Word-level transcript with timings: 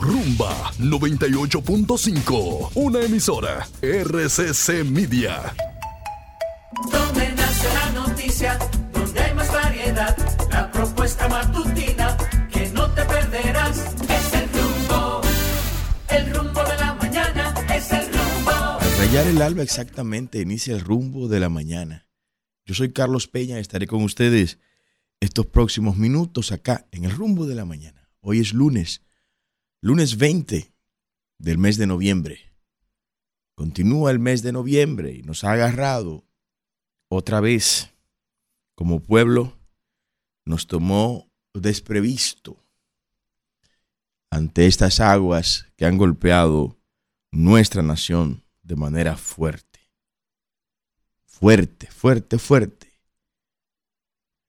Rumba 0.00 0.72
98.5, 0.78 2.70
una 2.74 3.02
emisora 3.02 3.68
RCC 3.82 4.82
Media. 4.82 5.54
Donde 6.90 7.30
nace 7.32 7.68
la 7.74 7.90
noticia, 7.92 8.58
donde 8.94 9.20
hay 9.20 9.34
más 9.34 9.52
variedad, 9.52 10.16
la 10.50 10.72
propuesta 10.72 11.28
matutina 11.28 12.16
que 12.50 12.70
no 12.70 12.90
te 12.92 13.04
perderás. 13.04 13.94
Es 14.08 14.32
el 14.32 14.48
rumbo, 14.48 15.20
el 16.08 16.34
rumbo 16.34 16.64
de 16.64 16.76
la 16.78 16.94
mañana, 16.94 17.54
es 17.74 17.92
el 17.92 18.06
rumbo. 18.06 18.52
Al 18.80 18.98
rayar 18.98 19.26
el 19.26 19.42
alba 19.42 19.62
exactamente 19.62 20.40
inicia 20.40 20.72
el 20.74 20.80
rumbo 20.80 21.28
de 21.28 21.40
la 21.40 21.50
mañana. 21.50 22.06
Yo 22.64 22.74
soy 22.74 22.94
Carlos 22.94 23.28
Peña 23.28 23.58
y 23.58 23.60
estaré 23.60 23.86
con 23.86 24.02
ustedes 24.02 24.58
estos 25.20 25.44
próximos 25.44 25.98
minutos 25.98 26.52
acá 26.52 26.86
en 26.90 27.04
el 27.04 27.10
rumbo 27.10 27.44
de 27.44 27.54
la 27.54 27.66
mañana. 27.66 28.08
Hoy 28.22 28.40
es 28.40 28.54
lunes, 28.54 29.02
lunes 29.82 30.18
20 30.18 30.74
del 31.38 31.58
mes 31.58 31.78
de 31.78 31.86
noviembre. 31.86 32.52
Continúa 33.54 34.10
el 34.10 34.18
mes 34.18 34.42
de 34.42 34.52
noviembre 34.52 35.12
y 35.12 35.22
nos 35.22 35.44
ha 35.44 35.52
agarrado 35.52 36.24
otra 37.08 37.40
vez 37.40 37.90
como 38.74 39.00
pueblo, 39.00 39.58
nos 40.44 40.66
tomó 40.66 41.30
desprevisto 41.54 42.64
ante 44.30 44.66
estas 44.66 45.00
aguas 45.00 45.66
que 45.76 45.84
han 45.86 45.98
golpeado 45.98 46.78
nuestra 47.30 47.82
nación 47.82 48.44
de 48.62 48.76
manera 48.76 49.16
fuerte. 49.16 49.80
Fuerte, 51.24 51.86
fuerte, 51.88 52.38
fuerte. 52.38 53.00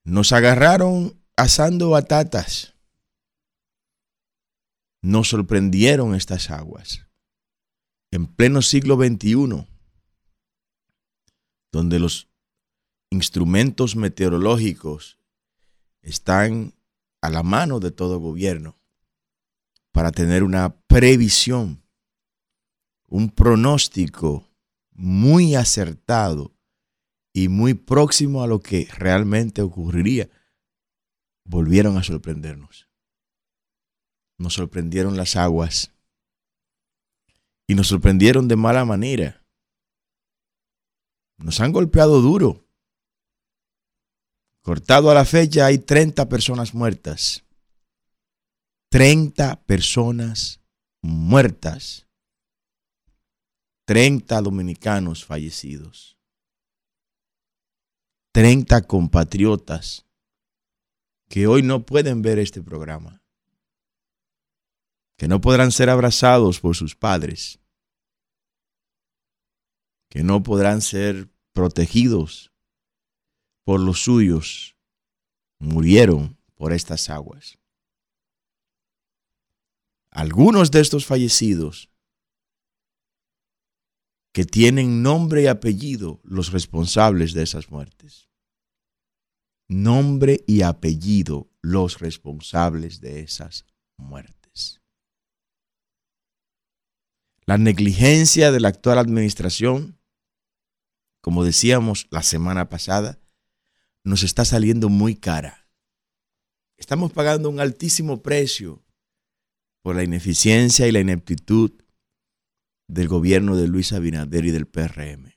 Nos 0.04 0.32
agarraron 0.32 1.20
asando 1.36 1.90
batatas. 1.90 2.71
Nos 5.02 5.28
sorprendieron 5.28 6.14
estas 6.14 6.50
aguas. 6.50 7.06
En 8.12 8.26
pleno 8.26 8.62
siglo 8.62 8.96
XXI, 8.96 9.66
donde 11.72 11.98
los 11.98 12.28
instrumentos 13.10 13.96
meteorológicos 13.96 15.18
están 16.02 16.74
a 17.20 17.30
la 17.30 17.42
mano 17.42 17.80
de 17.80 17.90
todo 17.90 18.18
gobierno 18.18 18.78
para 19.92 20.12
tener 20.12 20.42
una 20.42 20.74
previsión, 20.86 21.82
un 23.08 23.30
pronóstico 23.30 24.48
muy 24.92 25.54
acertado 25.54 26.54
y 27.32 27.48
muy 27.48 27.74
próximo 27.74 28.42
a 28.42 28.46
lo 28.46 28.60
que 28.60 28.88
realmente 28.96 29.62
ocurriría, 29.62 30.28
volvieron 31.44 31.96
a 31.96 32.02
sorprendernos. 32.02 32.91
Nos 34.38 34.54
sorprendieron 34.54 35.16
las 35.16 35.36
aguas 35.36 35.92
y 37.66 37.74
nos 37.74 37.88
sorprendieron 37.88 38.48
de 38.48 38.56
mala 38.56 38.84
manera. 38.84 39.44
Nos 41.38 41.60
han 41.60 41.72
golpeado 41.72 42.20
duro. 42.20 42.64
Cortado 44.62 45.10
a 45.10 45.14
la 45.14 45.24
fecha 45.24 45.66
hay 45.66 45.78
30 45.78 46.28
personas 46.28 46.74
muertas. 46.74 47.44
30 48.90 49.62
personas 49.64 50.60
muertas. 51.00 52.06
30 53.86 54.40
dominicanos 54.40 55.24
fallecidos. 55.24 56.16
30 58.32 58.82
compatriotas 58.86 60.06
que 61.28 61.46
hoy 61.46 61.62
no 61.62 61.84
pueden 61.84 62.22
ver 62.22 62.38
este 62.38 62.62
programa, 62.62 63.21
que 65.22 65.28
no 65.28 65.40
podrán 65.40 65.70
ser 65.70 65.88
abrazados 65.88 66.58
por 66.58 66.74
sus 66.74 66.96
padres, 66.96 67.60
que 70.10 70.24
no 70.24 70.42
podrán 70.42 70.82
ser 70.82 71.30
protegidos 71.52 72.52
por 73.62 73.78
los 73.78 74.02
suyos, 74.02 74.76
murieron 75.60 76.36
por 76.56 76.72
estas 76.72 77.08
aguas. 77.08 77.56
Algunos 80.10 80.72
de 80.72 80.80
estos 80.80 81.06
fallecidos 81.06 81.88
que 84.32 84.44
tienen 84.44 85.04
nombre 85.04 85.42
y 85.42 85.46
apellido 85.46 86.20
los 86.24 86.50
responsables 86.50 87.32
de 87.32 87.44
esas 87.44 87.70
muertes. 87.70 88.28
Nombre 89.68 90.42
y 90.48 90.62
apellido 90.62 91.48
los 91.60 92.00
responsables 92.00 93.00
de 93.00 93.20
esas 93.20 93.66
muertes. 93.96 94.41
La 97.44 97.58
negligencia 97.58 98.52
de 98.52 98.60
la 98.60 98.68
actual 98.68 98.98
administración, 98.98 99.98
como 101.20 101.44
decíamos 101.44 102.06
la 102.10 102.22
semana 102.22 102.68
pasada, 102.68 103.18
nos 104.04 104.22
está 104.22 104.44
saliendo 104.44 104.88
muy 104.88 105.16
cara. 105.16 105.68
Estamos 106.76 107.12
pagando 107.12 107.48
un 107.48 107.60
altísimo 107.60 108.22
precio 108.22 108.84
por 109.82 109.96
la 109.96 110.04
ineficiencia 110.04 110.86
y 110.86 110.92
la 110.92 111.00
ineptitud 111.00 111.72
del 112.88 113.08
gobierno 113.08 113.56
de 113.56 113.68
Luis 113.68 113.92
Abinader 113.92 114.44
y 114.44 114.50
del 114.50 114.66
PRM. 114.66 115.32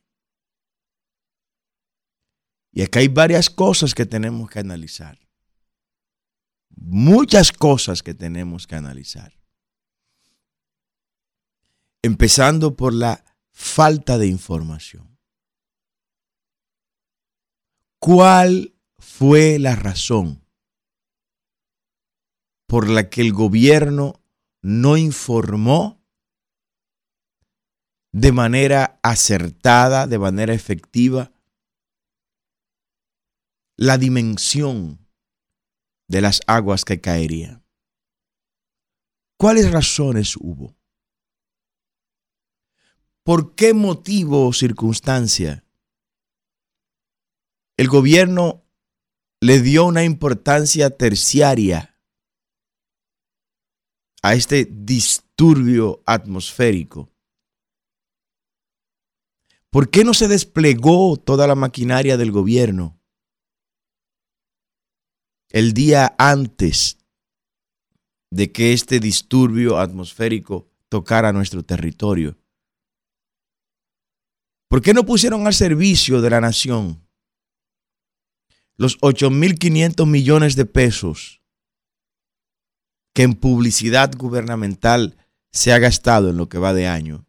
Y 2.71 2.81
acá 2.81 2.99
hay 2.99 3.07
varias 3.07 3.49
cosas 3.49 3.95
que 3.95 4.05
tenemos 4.05 4.49
que 4.49 4.59
analizar. 4.59 5.17
Muchas 6.75 7.51
cosas 7.51 8.03
que 8.03 8.13
tenemos 8.13 8.67
que 8.67 8.75
analizar. 8.75 9.33
Empezando 12.05 12.75
por 12.75 12.93
la 12.93 13.25
falta 13.51 14.19
de 14.19 14.27
información. 14.27 15.17
¿Cuál 17.99 18.75
fue 18.99 19.57
la 19.57 19.75
razón 19.75 20.45
por 22.67 22.87
la 22.87 23.09
que 23.09 23.21
el 23.21 23.33
gobierno 23.33 24.21
no 24.61 24.97
informó 24.97 25.99
de 28.11 28.31
manera 28.31 28.99
acertada, 29.01 30.05
de 30.05 30.19
manera 30.19 30.53
efectiva, 30.53 31.31
la 33.77 33.97
dimensión 33.97 35.07
de 36.07 36.21
las 36.21 36.41
aguas 36.45 36.85
que 36.85 37.01
caerían. 37.01 37.65
¿Cuáles 39.37 39.71
razones 39.71 40.35
hubo? 40.37 40.75
¿Por 43.25 43.55
qué 43.55 43.73
motivo 43.73 44.45
o 44.47 44.53
circunstancia 44.53 45.65
el 47.75 47.87
gobierno 47.87 48.63
le 49.41 49.61
dio 49.61 49.87
una 49.87 50.03
importancia 50.03 50.95
terciaria 50.95 51.99
a 54.21 54.35
este 54.35 54.65
disturbio 54.69 56.03
atmosférico? 56.05 57.11
¿Por 59.71 59.89
qué 59.89 60.03
no 60.03 60.13
se 60.13 60.27
desplegó 60.27 61.17
toda 61.17 61.47
la 61.47 61.55
maquinaria 61.55 62.17
del 62.17 62.31
gobierno 62.31 63.01
el 65.49 65.73
día 65.73 66.15
antes 66.19 66.99
de 68.29 68.51
que 68.51 68.73
este 68.73 68.99
disturbio 68.99 69.79
atmosférico 69.79 70.69
tocara 70.89 71.33
nuestro 71.33 71.63
territorio? 71.63 72.37
¿Por 74.75 74.81
qué 74.81 74.93
no 74.93 75.05
pusieron 75.05 75.47
al 75.47 75.53
servicio 75.53 76.19
de 76.19 76.29
la 76.29 76.41
nación 76.41 77.07
los 78.75 78.99
8.500 78.99 80.05
millones 80.05 80.57
de 80.57 80.65
pesos 80.65 81.41
que 83.13 83.23
en 83.23 83.35
publicidad 83.35 84.11
gubernamental 84.17 85.15
se 85.53 85.71
ha 85.71 85.79
gastado 85.79 86.29
en 86.29 86.35
lo 86.35 86.49
que 86.49 86.57
va 86.57 86.73
de 86.73 86.87
año? 86.87 87.25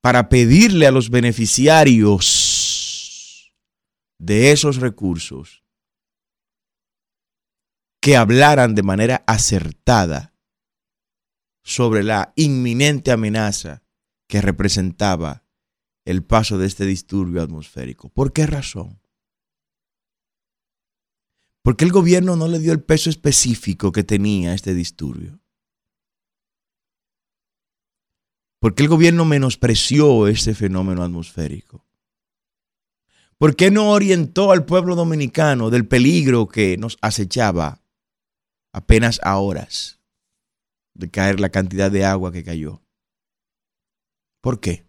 para 0.00 0.30
pedirle 0.30 0.86
a 0.86 0.90
los 0.90 1.10
beneficiarios 1.10 3.52
de 4.18 4.50
esos 4.50 4.78
recursos 4.78 5.62
que 8.00 8.16
hablaran 8.16 8.74
de 8.74 8.82
manera 8.82 9.24
acertada 9.26 10.32
sobre 11.62 12.02
la 12.02 12.32
inminente 12.34 13.12
amenaza 13.12 13.83
que 14.34 14.40
representaba 14.40 15.44
el 16.04 16.24
paso 16.24 16.58
de 16.58 16.66
este 16.66 16.84
disturbio 16.84 17.40
atmosférico. 17.40 18.08
¿Por 18.08 18.32
qué 18.32 18.48
razón? 18.48 19.00
Porque 21.62 21.84
el 21.84 21.92
gobierno 21.92 22.34
no 22.34 22.48
le 22.48 22.58
dio 22.58 22.72
el 22.72 22.82
peso 22.82 23.10
específico 23.10 23.92
que 23.92 24.02
tenía 24.02 24.52
este 24.52 24.74
disturbio. 24.74 25.38
¿Por 28.58 28.74
qué 28.74 28.82
el 28.82 28.88
gobierno 28.88 29.24
menospreció 29.24 30.26
ese 30.26 30.52
fenómeno 30.52 31.04
atmosférico? 31.04 31.86
¿Por 33.38 33.54
qué 33.54 33.70
no 33.70 33.90
orientó 33.90 34.50
al 34.50 34.64
pueblo 34.64 34.96
dominicano 34.96 35.70
del 35.70 35.86
peligro 35.86 36.48
que 36.48 36.76
nos 36.76 36.98
acechaba 37.02 37.84
apenas 38.72 39.20
a 39.22 39.38
horas 39.38 40.00
de 40.92 41.08
caer 41.08 41.38
la 41.38 41.50
cantidad 41.50 41.88
de 41.88 42.04
agua 42.04 42.32
que 42.32 42.42
cayó. 42.42 42.83
¿Por 44.44 44.60
qué? 44.60 44.86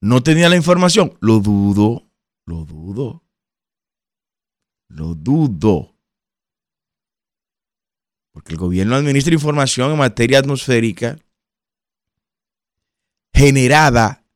No 0.00 0.24
tenía 0.24 0.48
la 0.48 0.56
información. 0.56 1.16
Lo 1.20 1.38
dudo, 1.38 2.10
lo 2.46 2.64
dudo, 2.64 3.22
lo 4.88 5.14
dudo. 5.14 5.96
Porque 8.32 8.54
el 8.54 8.58
gobierno 8.58 8.96
administra 8.96 9.34
información 9.34 9.92
en 9.92 9.98
materia 9.98 10.40
atmosférica 10.40 11.16
generada 13.32 14.26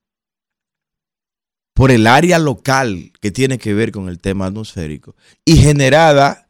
por 1.74 1.90
el 1.90 2.06
área 2.06 2.38
local 2.38 3.12
que 3.20 3.32
tiene 3.32 3.58
que 3.58 3.74
ver 3.74 3.90
con 3.90 4.08
el 4.08 4.20
tema 4.20 4.46
atmosférico 4.46 5.16
y 5.44 5.56
generada 5.56 6.46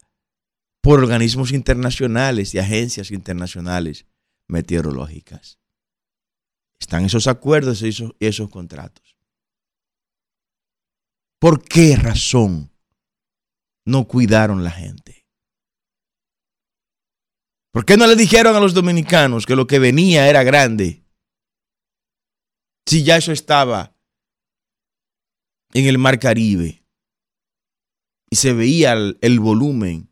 por 0.82 0.99
organismos 0.99 1.50
internacionales 1.50 2.55
y 2.55 2.58
agencias 2.58 3.11
internacionales 3.11 4.05
meteorológicas. 4.49 5.57
Están 6.81 7.05
esos 7.05 7.27
acuerdos 7.27 7.83
y 7.83 7.89
esos, 8.21 8.49
contratos. 8.51 9.17
¿Por 11.41 11.63
qué 11.63 11.97
razón 11.97 12.71
no 13.85 14.07
cuidaron 14.07 14.65
la 14.65 14.71
gente? 14.71 15.27
¿Por 17.73 17.85
qué 17.85 17.97
no 17.97 18.07
le 18.07 18.17
dijeron 18.17 18.57
a 18.57 18.61
los 18.61 18.75
dominicanos 18.75 19.47
que 19.47 19.57
lo 19.57 19.67
que 19.67 19.79
venía 19.79 20.29
era 20.29 20.43
grande? 20.43 21.05
Si 22.87 23.05
ya 23.05 23.17
eso 23.17 23.33
estaba 23.33 23.95
en 25.75 25.87
el 25.87 25.99
Mar 25.99 26.19
Caribe 26.19 26.83
y 28.31 28.37
se 28.37 28.53
veía 28.53 28.95
el 28.95 29.41
volumen 29.41 30.09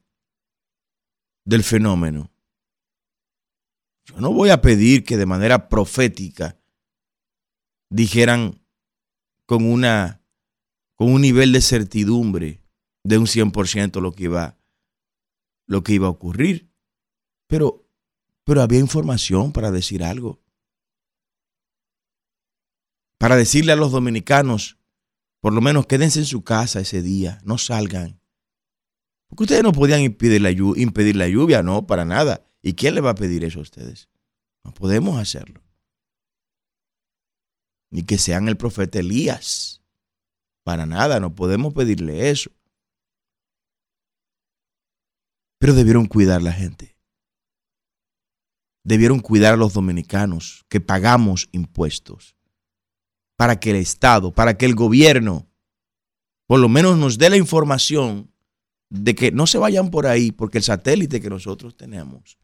del 1.46 1.64
fenómeno. 1.64 2.30
Yo 4.06 4.20
no 4.20 4.32
voy 4.32 4.50
a 4.50 4.62
pedir 4.62 5.04
que 5.04 5.16
de 5.16 5.26
manera 5.26 5.68
profética 5.68 6.58
dijeran 7.90 8.62
con 9.46 9.64
una 9.64 10.22
con 10.94 11.12
un 11.12 11.20
nivel 11.20 11.52
de 11.52 11.60
certidumbre 11.60 12.62
de 13.04 13.18
un 13.18 13.26
100% 13.26 14.00
lo 14.00 14.12
que 14.12 14.24
iba 14.24 14.58
lo 15.66 15.82
que 15.82 15.92
iba 15.92 16.06
a 16.06 16.10
ocurrir. 16.10 16.70
Pero 17.48 17.86
pero 18.44 18.62
había 18.62 18.78
información 18.78 19.52
para 19.52 19.72
decir 19.72 20.04
algo. 20.04 20.40
Para 23.18 23.34
decirle 23.34 23.72
a 23.72 23.76
los 23.76 23.90
dominicanos, 23.90 24.78
por 25.40 25.52
lo 25.52 25.60
menos 25.60 25.86
quédense 25.86 26.20
en 26.20 26.26
su 26.26 26.44
casa 26.44 26.80
ese 26.80 27.02
día, 27.02 27.40
no 27.44 27.58
salgan. 27.58 28.20
Porque 29.28 29.44
ustedes 29.44 29.64
no 29.64 29.72
podían 29.72 30.00
impedir 30.00 30.40
la, 30.42 30.52
lluvia, 30.52 30.80
impedir 30.80 31.16
la 31.16 31.26
lluvia, 31.26 31.64
no, 31.64 31.88
para 31.88 32.04
nada. 32.04 32.45
¿Y 32.66 32.74
quién 32.74 32.96
le 32.96 33.00
va 33.00 33.10
a 33.10 33.14
pedir 33.14 33.44
eso 33.44 33.60
a 33.60 33.62
ustedes? 33.62 34.08
No 34.64 34.74
podemos 34.74 35.20
hacerlo. 35.20 35.62
Ni 37.92 38.02
que 38.02 38.18
sean 38.18 38.48
el 38.48 38.56
profeta 38.56 38.98
Elías. 38.98 39.84
Para 40.64 40.84
nada, 40.84 41.20
no 41.20 41.32
podemos 41.32 41.72
pedirle 41.74 42.28
eso. 42.28 42.50
Pero 45.60 45.74
debieron 45.74 46.06
cuidar 46.06 46.42
la 46.42 46.52
gente. 46.52 46.96
Debieron 48.82 49.20
cuidar 49.20 49.54
a 49.54 49.56
los 49.56 49.72
dominicanos 49.72 50.66
que 50.68 50.80
pagamos 50.80 51.48
impuestos. 51.52 52.34
Para 53.36 53.60
que 53.60 53.70
el 53.70 53.76
Estado, 53.76 54.32
para 54.32 54.58
que 54.58 54.66
el 54.66 54.74
gobierno, 54.74 55.46
por 56.48 56.58
lo 56.58 56.68
menos 56.68 56.98
nos 56.98 57.16
dé 57.16 57.30
la 57.30 57.36
información 57.36 58.34
de 58.90 59.14
que 59.14 59.30
no 59.30 59.46
se 59.46 59.58
vayan 59.58 59.92
por 59.92 60.08
ahí, 60.08 60.32
porque 60.32 60.58
el 60.58 60.64
satélite 60.64 61.20
que 61.20 61.30
nosotros 61.30 61.76
tenemos, 61.76 62.36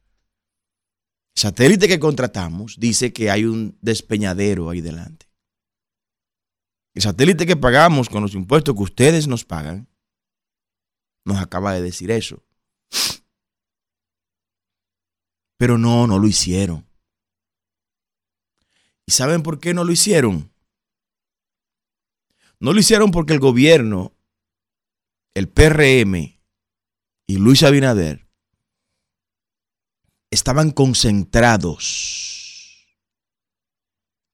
satélite 1.34 1.88
que 1.88 2.00
contratamos, 2.00 2.78
dice 2.78 3.12
que 3.12 3.30
hay 3.30 3.44
un 3.44 3.78
despeñadero 3.80 4.70
ahí 4.70 4.80
delante. 4.80 5.26
El 6.94 7.02
satélite 7.02 7.46
que 7.46 7.56
pagamos 7.56 8.08
con 8.08 8.22
los 8.22 8.34
impuestos 8.34 8.74
que 8.74 8.82
ustedes 8.82 9.26
nos 9.26 9.44
pagan, 9.44 9.88
nos 11.24 11.38
acaba 11.38 11.72
de 11.72 11.82
decir 11.82 12.10
eso. 12.10 12.42
Pero 15.56 15.78
no, 15.78 16.06
no 16.06 16.18
lo 16.18 16.26
hicieron. 16.26 16.86
¿Y 19.06 19.12
saben 19.12 19.42
por 19.42 19.58
qué 19.58 19.74
no 19.74 19.84
lo 19.84 19.92
hicieron? 19.92 20.52
No 22.60 22.72
lo 22.72 22.80
hicieron 22.80 23.10
porque 23.10 23.32
el 23.32 23.40
gobierno 23.40 24.12
el 25.34 25.48
PRM 25.48 26.14
y 27.26 27.38
Luis 27.38 27.62
Abinader 27.62 28.21
estaban 30.32 30.70
concentrados 30.70 32.18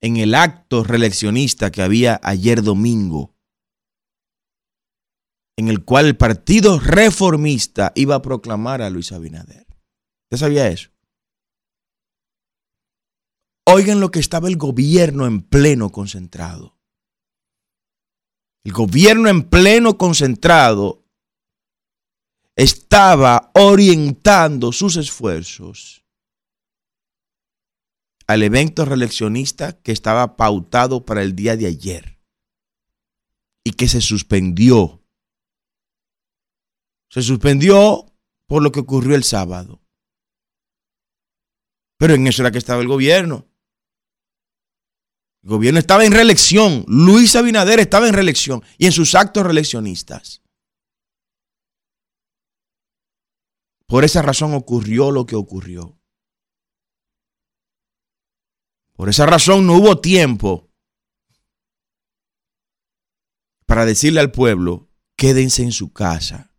en 0.01 0.17
el 0.17 0.37
acto 0.37 0.85
reeleccionista 0.85 1.73
que 1.73 1.83
había 1.83 2.21
ayer 2.23 2.63
domingo, 2.63 3.35
en 5.59 5.67
el 5.69 5.85
cual 5.85 6.07
el 6.07 6.17
Partido 6.17 6.79
Reformista 6.79 7.91
iba 7.97 8.15
a 8.15 8.23
proclamar 8.23 8.81
a 8.81 8.91
Luis 8.91 9.11
Abinader. 9.11 9.67
¿Usted 10.31 10.47
sabía 10.47 10.69
eso? 10.69 10.91
Oigan 13.67 13.99
lo 13.99 14.13
que 14.13 14.21
estaba 14.21 14.47
el 14.49 14.57
gobierno 14.57 15.27
en 15.27 15.43
pleno 15.43 15.91
concentrado. 15.91 16.79
El 18.65 18.73
gobierno 18.73 19.29
en 19.29 19.43
pleno 19.43 19.99
concentrado 19.99 21.08
estaba 22.59 23.53
orientando 23.55 24.73
sus 24.73 24.97
esfuerzos 24.97 26.05
al 28.27 28.43
evento 28.43 28.85
reeleccionista 28.85 29.81
que 29.81 29.93
estaba 29.93 30.37
pautado 30.37 31.05
para 31.05 31.23
el 31.23 31.37
día 31.37 31.57
de 31.57 31.69
ayer 31.69 32.19
y 33.63 33.71
que 33.71 33.87
se 33.87 34.01
suspendió. 34.01 35.05
Se 37.09 37.23
suspendió 37.23 38.13
por 38.49 38.65
lo 38.65 38.73
que 38.73 38.81
ocurrió 38.81 39.15
el 39.15 39.23
sábado. 39.23 39.81
Pero 41.97 42.15
en 42.15 42.27
eso 42.27 42.43
era 42.43 42.51
que 42.51 42.59
estaba 42.59 42.83
el 42.83 42.89
gobierno. 42.89 43.47
El 45.45 45.51
gobierno 45.51 45.79
estaba 45.79 46.05
en 46.05 46.13
reelección. 46.13 46.85
Luis 46.89 47.37
Abinader 47.37 47.79
estaba 47.79 48.09
en 48.09 48.15
reelección 48.15 48.65
y 48.79 48.87
en 48.87 48.93
sus 48.93 49.15
actos 49.15 49.45
reeleccionistas. 49.45 50.43
Por 53.89 54.05
esa 54.05 54.21
razón 54.21 54.53
ocurrió 54.53 55.11
lo 55.11 55.25
que 55.25 55.35
ocurrió. 55.35 55.99
Por 58.93 59.09
esa 59.09 59.25
razón 59.25 59.67
no 59.67 59.75
hubo 59.75 59.99
tiempo 59.99 60.69
para 63.65 63.87
decirle 63.87 64.21
al 64.21 64.31
pueblo, 64.31 64.91
quédense 65.17 65.63
en 65.63 65.73
su 65.73 65.93
casa. 65.93 66.55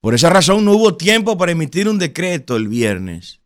Por 0.00 0.14
esa 0.14 0.30
razón 0.30 0.64
no 0.64 0.72
hubo 0.72 0.96
tiempo 0.96 1.36
para 1.36 1.52
emitir 1.52 1.88
un 1.88 1.98
decreto 1.98 2.56
el 2.56 2.68
viernes, 2.68 3.42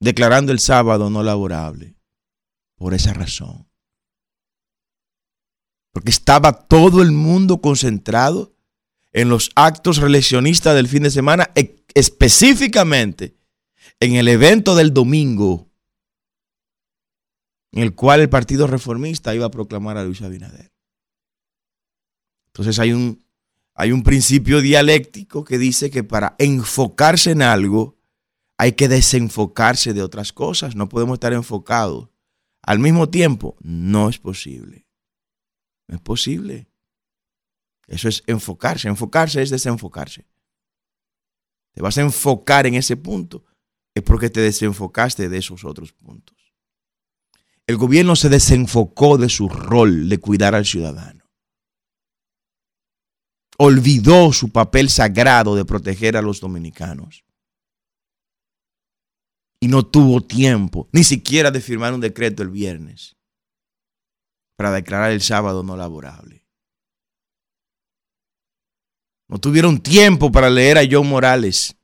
declarando 0.00 0.50
el 0.50 0.58
sábado 0.58 1.08
no 1.08 1.22
laborable 1.22 1.94
por 2.74 2.94
esa 2.94 3.12
razón. 3.12 3.70
Porque 5.92 6.10
estaba 6.10 6.66
todo 6.66 7.00
el 7.00 7.12
mundo 7.12 7.60
concentrado 7.60 8.57
en 9.12 9.28
los 9.28 9.50
actos 9.54 9.98
reeleccionistas 9.98 10.74
del 10.74 10.88
fin 10.88 11.02
de 11.02 11.10
semana, 11.10 11.50
e, 11.54 11.84
específicamente 11.94 13.36
en 14.00 14.14
el 14.14 14.28
evento 14.28 14.74
del 14.76 14.92
domingo, 14.92 15.68
en 17.72 17.82
el 17.82 17.94
cual 17.94 18.20
el 18.20 18.28
Partido 18.28 18.66
Reformista 18.66 19.34
iba 19.34 19.46
a 19.46 19.50
proclamar 19.50 19.96
a 19.96 20.04
Luis 20.04 20.22
Abinader. 20.22 20.72
Entonces 22.48 22.78
hay 22.78 22.92
un, 22.92 23.24
hay 23.74 23.92
un 23.92 24.02
principio 24.02 24.60
dialéctico 24.60 25.44
que 25.44 25.58
dice 25.58 25.90
que 25.90 26.02
para 26.02 26.34
enfocarse 26.38 27.30
en 27.30 27.42
algo 27.42 27.96
hay 28.56 28.72
que 28.72 28.88
desenfocarse 28.88 29.94
de 29.94 30.02
otras 30.02 30.32
cosas. 30.32 30.74
No 30.74 30.88
podemos 30.88 31.14
estar 31.14 31.32
enfocados 31.32 32.08
al 32.62 32.80
mismo 32.80 33.08
tiempo, 33.08 33.56
no 33.60 34.08
es 34.08 34.18
posible. 34.18 34.86
No 35.86 35.96
es 35.96 36.02
posible. 36.02 36.67
Eso 37.88 38.08
es 38.08 38.22
enfocarse. 38.26 38.86
Enfocarse 38.86 39.42
es 39.42 39.50
desenfocarse. 39.50 40.26
Te 41.72 41.82
vas 41.82 41.96
a 41.98 42.02
enfocar 42.02 42.66
en 42.66 42.74
ese 42.74 42.96
punto. 42.96 43.44
Es 43.94 44.02
porque 44.02 44.30
te 44.30 44.40
desenfocaste 44.40 45.28
de 45.28 45.38
esos 45.38 45.64
otros 45.64 45.92
puntos. 45.92 46.36
El 47.66 47.76
gobierno 47.76 48.14
se 48.14 48.28
desenfocó 48.28 49.18
de 49.18 49.28
su 49.28 49.48
rol 49.48 50.08
de 50.08 50.18
cuidar 50.18 50.54
al 50.54 50.64
ciudadano. 50.64 51.24
Olvidó 53.58 54.32
su 54.32 54.50
papel 54.50 54.88
sagrado 54.88 55.56
de 55.56 55.64
proteger 55.64 56.16
a 56.16 56.22
los 56.22 56.40
dominicanos 56.40 57.24
y 59.60 59.68
no 59.68 59.84
tuvo 59.84 60.20
tiempo 60.20 60.88
ni 60.92 61.02
siquiera 61.02 61.50
de 61.50 61.60
firmar 61.60 61.92
un 61.92 62.00
decreto 62.00 62.42
el 62.42 62.50
viernes 62.50 63.16
para 64.56 64.70
declarar 64.70 65.10
el 65.10 65.20
sábado 65.20 65.62
no 65.62 65.76
laborable. 65.76 66.37
No 69.28 69.38
tuvieron 69.38 69.78
tiempo 69.78 70.32
para 70.32 70.48
leer 70.48 70.78
a 70.78 70.82
John 70.90 71.06
Morales 71.06 71.76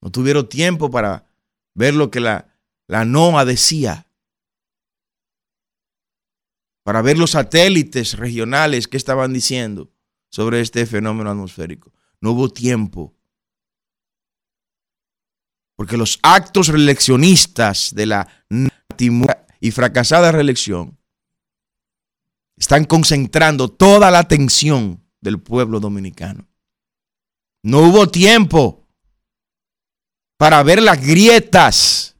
No 0.00 0.10
tuvieron 0.10 0.48
tiempo 0.48 0.90
para 0.90 1.26
ver 1.74 1.94
lo 1.94 2.10
que 2.10 2.20
la, 2.20 2.54
la 2.86 3.04
NOAA 3.04 3.44
decía. 3.44 4.06
Para 6.84 7.02
ver 7.02 7.18
los 7.18 7.32
satélites 7.32 8.16
regionales 8.16 8.86
que 8.86 8.96
estaban 8.96 9.32
diciendo 9.32 9.90
sobre 10.30 10.60
este 10.60 10.86
fenómeno 10.86 11.30
atmosférico. 11.30 11.92
No 12.20 12.32
hubo 12.32 12.48
tiempo. 12.48 13.14
Porque 15.74 15.96
los 15.96 16.20
actos 16.22 16.68
reeleccionistas 16.68 17.92
de 17.94 18.06
la 18.06 18.46
y 19.60 19.70
fracasada 19.72 20.30
reelección 20.30 20.96
están 22.56 22.84
concentrando 22.84 23.68
toda 23.68 24.10
la 24.10 24.20
atención 24.20 25.05
del 25.20 25.40
pueblo 25.40 25.80
dominicano. 25.80 26.46
No 27.62 27.80
hubo 27.80 28.08
tiempo 28.08 28.86
para 30.36 30.62
ver 30.62 30.82
las 30.82 31.04
grietas 31.04 32.16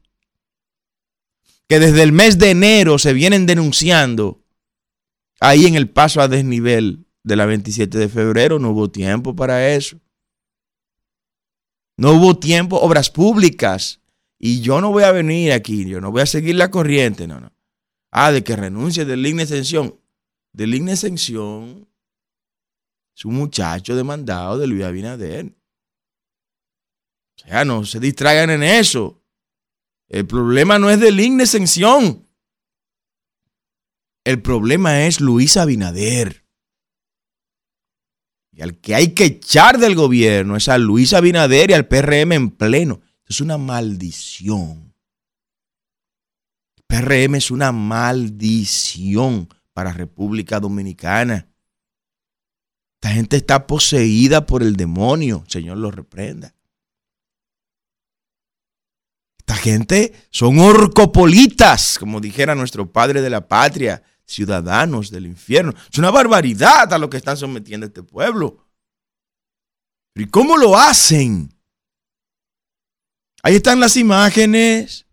que 1.68 1.78
desde 1.78 2.02
el 2.02 2.12
mes 2.12 2.38
de 2.38 2.50
enero 2.50 2.98
se 2.98 3.12
vienen 3.12 3.46
denunciando 3.46 4.42
ahí 5.40 5.66
en 5.66 5.74
el 5.74 5.88
paso 5.90 6.20
a 6.20 6.28
desnivel 6.28 7.06
de 7.22 7.36
la 7.36 7.46
27 7.46 7.98
de 7.98 8.08
febrero. 8.08 8.58
No 8.58 8.70
hubo 8.70 8.90
tiempo 8.90 9.34
para 9.34 9.72
eso. 9.74 9.98
No 11.96 12.12
hubo 12.12 12.38
tiempo, 12.38 12.80
obras 12.80 13.10
públicas. 13.10 14.00
Y 14.38 14.60
yo 14.60 14.80
no 14.80 14.92
voy 14.92 15.04
a 15.04 15.12
venir 15.12 15.52
aquí, 15.52 15.86
yo 15.86 16.00
no 16.00 16.12
voy 16.12 16.22
a 16.22 16.26
seguir 16.26 16.56
la 16.56 16.70
corriente, 16.70 17.26
no, 17.26 17.40
no. 17.40 17.52
Ah, 18.10 18.32
de 18.32 18.44
que 18.44 18.54
renuncie 18.54 19.04
del 19.04 19.22
línea 19.22 19.44
extensión. 19.44 19.98
Del 20.52 20.70
línea 20.70 20.94
extensión 20.94 21.88
es 23.16 23.24
un 23.24 23.34
muchacho 23.34 23.96
demandado 23.96 24.58
de 24.58 24.66
Luis 24.66 24.84
Abinader. 24.84 25.46
O 27.36 27.48
sea, 27.48 27.64
no 27.64 27.84
se 27.86 27.98
distraigan 27.98 28.50
en 28.50 28.62
eso. 28.62 29.22
El 30.08 30.26
problema 30.26 30.78
no 30.78 30.90
es 30.90 31.00
de 31.00 31.10
línea 31.10 31.44
extensión. 31.44 32.28
El 34.22 34.42
problema 34.42 35.06
es 35.06 35.20
Luis 35.20 35.56
Abinader. 35.56 36.44
Y 38.52 38.60
al 38.60 38.78
que 38.80 38.94
hay 38.94 39.14
que 39.14 39.24
echar 39.24 39.78
del 39.78 39.94
gobierno 39.94 40.56
es 40.56 40.68
a 40.68 40.76
Luis 40.76 41.14
Abinader 41.14 41.70
y 41.70 41.74
al 41.74 41.88
PRM 41.88 42.32
en 42.32 42.50
pleno. 42.50 43.00
Es 43.26 43.40
una 43.40 43.56
maldición. 43.56 44.94
El 46.76 46.84
PRM 46.86 47.36
es 47.36 47.50
una 47.50 47.72
maldición 47.72 49.48
para 49.72 49.92
República 49.92 50.60
Dominicana. 50.60 51.48
Esta 52.96 53.14
gente 53.14 53.36
está 53.36 53.66
poseída 53.66 54.46
por 54.46 54.62
el 54.62 54.76
demonio. 54.76 55.44
Señor 55.48 55.78
lo 55.78 55.90
reprenda. 55.90 56.54
Esta 59.38 59.54
gente 59.54 60.12
son 60.30 60.58
orcopolitas, 60.58 61.98
como 61.98 62.20
dijera 62.20 62.54
nuestro 62.54 62.90
padre 62.90 63.20
de 63.20 63.30
la 63.30 63.46
patria, 63.46 64.02
ciudadanos 64.26 65.10
del 65.10 65.26
infierno. 65.26 65.72
Es 65.90 65.98
una 65.98 66.10
barbaridad 66.10 66.92
a 66.92 66.98
lo 66.98 67.08
que 67.08 67.16
están 67.16 67.36
sometiendo 67.36 67.86
este 67.86 68.02
pueblo. 68.02 68.66
¿Y 70.16 70.26
cómo 70.26 70.56
lo 70.56 70.76
hacen? 70.76 71.54
Ahí 73.42 73.56
están 73.56 73.78
las 73.78 73.96
imágenes 73.96 75.06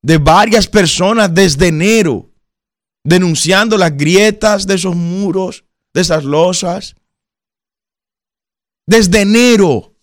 de 0.00 0.18
varias 0.18 0.66
personas 0.66 1.34
desde 1.34 1.68
enero 1.68 2.30
denunciando 3.04 3.76
las 3.76 3.96
grietas 3.96 4.66
de 4.66 4.74
esos 4.74 4.94
muros, 4.94 5.64
de 5.94 6.00
esas 6.00 6.24
losas. 6.24 6.96
Desde 8.86 9.22
enero, 9.22 9.94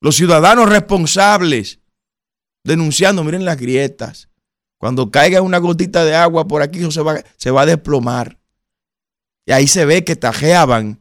los 0.00 0.16
ciudadanos 0.16 0.68
responsables 0.68 1.80
denunciando, 2.64 3.24
miren 3.24 3.44
las 3.44 3.58
grietas. 3.58 4.28
Cuando 4.78 5.10
caiga 5.10 5.42
una 5.42 5.58
gotita 5.58 6.04
de 6.04 6.14
agua 6.14 6.46
por 6.46 6.62
aquí, 6.62 6.90
se 6.90 7.02
va, 7.02 7.22
se 7.36 7.50
va 7.50 7.62
a 7.62 7.66
desplomar. 7.66 8.38
Y 9.46 9.52
ahí 9.52 9.66
se 9.66 9.84
ve 9.84 10.04
que 10.04 10.16
tajeaban, 10.16 11.00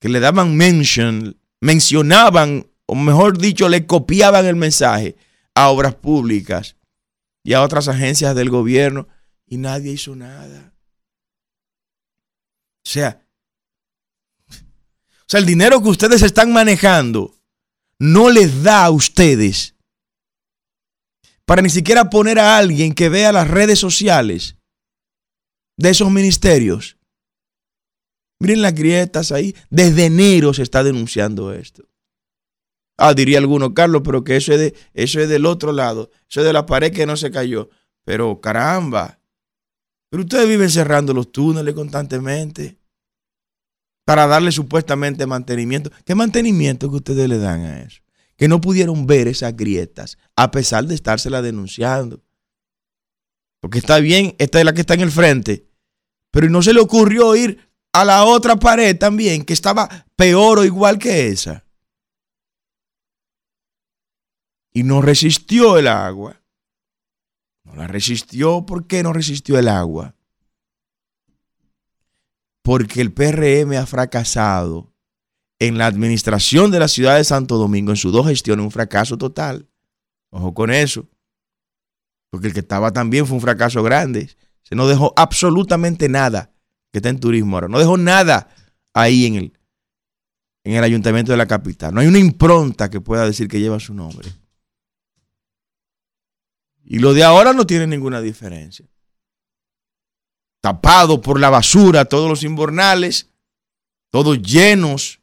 que 0.00 0.08
le 0.08 0.20
daban 0.20 0.56
mention, 0.56 1.38
mencionaban, 1.60 2.66
o 2.86 2.94
mejor 2.94 3.38
dicho, 3.38 3.68
le 3.68 3.86
copiaban 3.86 4.46
el 4.46 4.56
mensaje 4.56 5.16
a 5.54 5.68
obras 5.68 5.94
públicas 5.94 6.76
y 7.44 7.52
a 7.52 7.62
otras 7.62 7.88
agencias 7.88 8.34
del 8.34 8.50
gobierno 8.50 9.08
y 9.46 9.58
nadie 9.58 9.92
hizo 9.92 10.16
nada. 10.16 10.71
O 12.84 12.88
sea, 12.88 13.26
o 14.50 15.24
sea, 15.26 15.40
el 15.40 15.46
dinero 15.46 15.82
que 15.82 15.88
ustedes 15.88 16.22
están 16.22 16.52
manejando 16.52 17.34
no 17.98 18.30
les 18.30 18.62
da 18.62 18.84
a 18.84 18.90
ustedes 18.90 19.76
para 21.44 21.62
ni 21.62 21.70
siquiera 21.70 22.10
poner 22.10 22.38
a 22.38 22.56
alguien 22.56 22.94
que 22.94 23.08
vea 23.08 23.32
las 23.32 23.48
redes 23.48 23.78
sociales 23.78 24.56
de 25.76 25.90
esos 25.90 26.10
ministerios. 26.10 26.98
Miren 28.40 28.62
las 28.62 28.74
grietas 28.74 29.32
ahí. 29.32 29.54
Desde 29.70 30.06
enero 30.06 30.52
se 30.52 30.62
está 30.62 30.82
denunciando 30.82 31.52
esto. 31.52 31.84
Ah, 32.96 33.14
diría 33.14 33.38
alguno, 33.38 33.74
Carlos, 33.74 34.02
pero 34.04 34.24
que 34.24 34.36
eso 34.36 34.52
es, 34.52 34.58
de, 34.58 34.74
eso 34.94 35.20
es 35.20 35.28
del 35.28 35.46
otro 35.46 35.72
lado. 35.72 36.10
Eso 36.28 36.40
es 36.40 36.46
de 36.46 36.52
la 36.52 36.66
pared 36.66 36.92
que 36.92 37.06
no 37.06 37.16
se 37.16 37.30
cayó. 37.30 37.70
Pero 38.04 38.40
caramba, 38.40 39.20
pero 40.12 40.24
ustedes 40.24 40.46
viven 40.46 40.68
cerrando 40.68 41.14
los 41.14 41.32
túneles 41.32 41.74
constantemente 41.74 42.78
para 44.04 44.26
darle 44.26 44.52
supuestamente 44.52 45.24
mantenimiento. 45.24 45.90
¿Qué 46.04 46.14
mantenimiento 46.14 46.90
que 46.90 46.96
ustedes 46.96 47.30
le 47.30 47.38
dan 47.38 47.62
a 47.62 47.80
eso? 47.80 48.02
Que 48.36 48.46
no 48.46 48.60
pudieron 48.60 49.06
ver 49.06 49.26
esas 49.26 49.56
grietas 49.56 50.18
a 50.36 50.50
pesar 50.50 50.84
de 50.84 50.96
estársela 50.96 51.40
denunciando. 51.40 52.22
Porque 53.58 53.78
está 53.78 54.00
bien, 54.00 54.34
esta 54.36 54.58
es 54.58 54.66
la 54.66 54.74
que 54.74 54.82
está 54.82 54.92
en 54.92 55.00
el 55.00 55.10
frente. 55.10 55.70
Pero 56.30 56.50
no 56.50 56.60
se 56.60 56.74
le 56.74 56.80
ocurrió 56.80 57.34
ir 57.34 57.70
a 57.94 58.04
la 58.04 58.26
otra 58.26 58.56
pared 58.56 58.94
también, 58.98 59.46
que 59.46 59.54
estaba 59.54 59.88
peor 60.14 60.58
o 60.58 60.64
igual 60.66 60.98
que 60.98 61.28
esa. 61.28 61.64
Y 64.74 64.82
no 64.82 65.00
resistió 65.00 65.78
el 65.78 65.88
agua. 65.88 66.41
La 67.74 67.86
resistió. 67.86 68.66
¿Por 68.66 68.86
qué 68.86 69.02
no 69.02 69.12
resistió 69.12 69.58
el 69.58 69.68
agua? 69.68 70.14
Porque 72.62 73.00
el 73.00 73.12
PRM 73.12 73.72
ha 73.76 73.86
fracasado 73.86 74.92
en 75.58 75.78
la 75.78 75.86
administración 75.86 76.70
de 76.70 76.78
la 76.78 76.88
ciudad 76.88 77.16
de 77.16 77.24
Santo 77.24 77.56
Domingo, 77.56 77.92
en 77.92 77.96
sus 77.96 78.12
dos 78.12 78.26
gestiones, 78.26 78.64
un 78.64 78.70
fracaso 78.70 79.16
total. 79.16 79.68
Ojo 80.30 80.54
con 80.54 80.72
eso. 80.72 81.08
Porque 82.30 82.48
el 82.48 82.52
que 82.52 82.60
estaba 82.60 82.92
también 82.92 83.26
fue 83.26 83.36
un 83.36 83.42
fracaso 83.42 83.82
grande. 83.82 84.30
Se 84.62 84.74
no 84.74 84.86
dejó 84.86 85.12
absolutamente 85.16 86.08
nada 86.08 86.52
que 86.90 86.98
está 86.98 87.10
en 87.10 87.20
turismo 87.20 87.56
ahora. 87.56 87.68
No 87.68 87.78
dejó 87.78 87.96
nada 87.96 88.48
ahí 88.94 89.26
en 89.26 89.34
el, 89.34 89.58
en 90.64 90.74
el 90.74 90.84
ayuntamiento 90.84 91.32
de 91.32 91.38
la 91.38 91.46
capital. 91.46 91.94
No 91.94 92.00
hay 92.00 92.06
una 92.06 92.18
impronta 92.18 92.90
que 92.90 93.00
pueda 93.00 93.26
decir 93.26 93.48
que 93.48 93.60
lleva 93.60 93.80
su 93.80 93.94
nombre. 93.94 94.28
Y 96.92 96.98
lo 96.98 97.14
de 97.14 97.24
ahora 97.24 97.54
no 97.54 97.66
tiene 97.66 97.86
ninguna 97.86 98.20
diferencia. 98.20 98.84
Tapado 100.60 101.22
por 101.22 101.40
la 101.40 101.48
basura, 101.48 102.04
todos 102.04 102.28
los 102.28 102.42
invernales, 102.42 103.30
todos 104.10 104.42
llenos, 104.42 105.22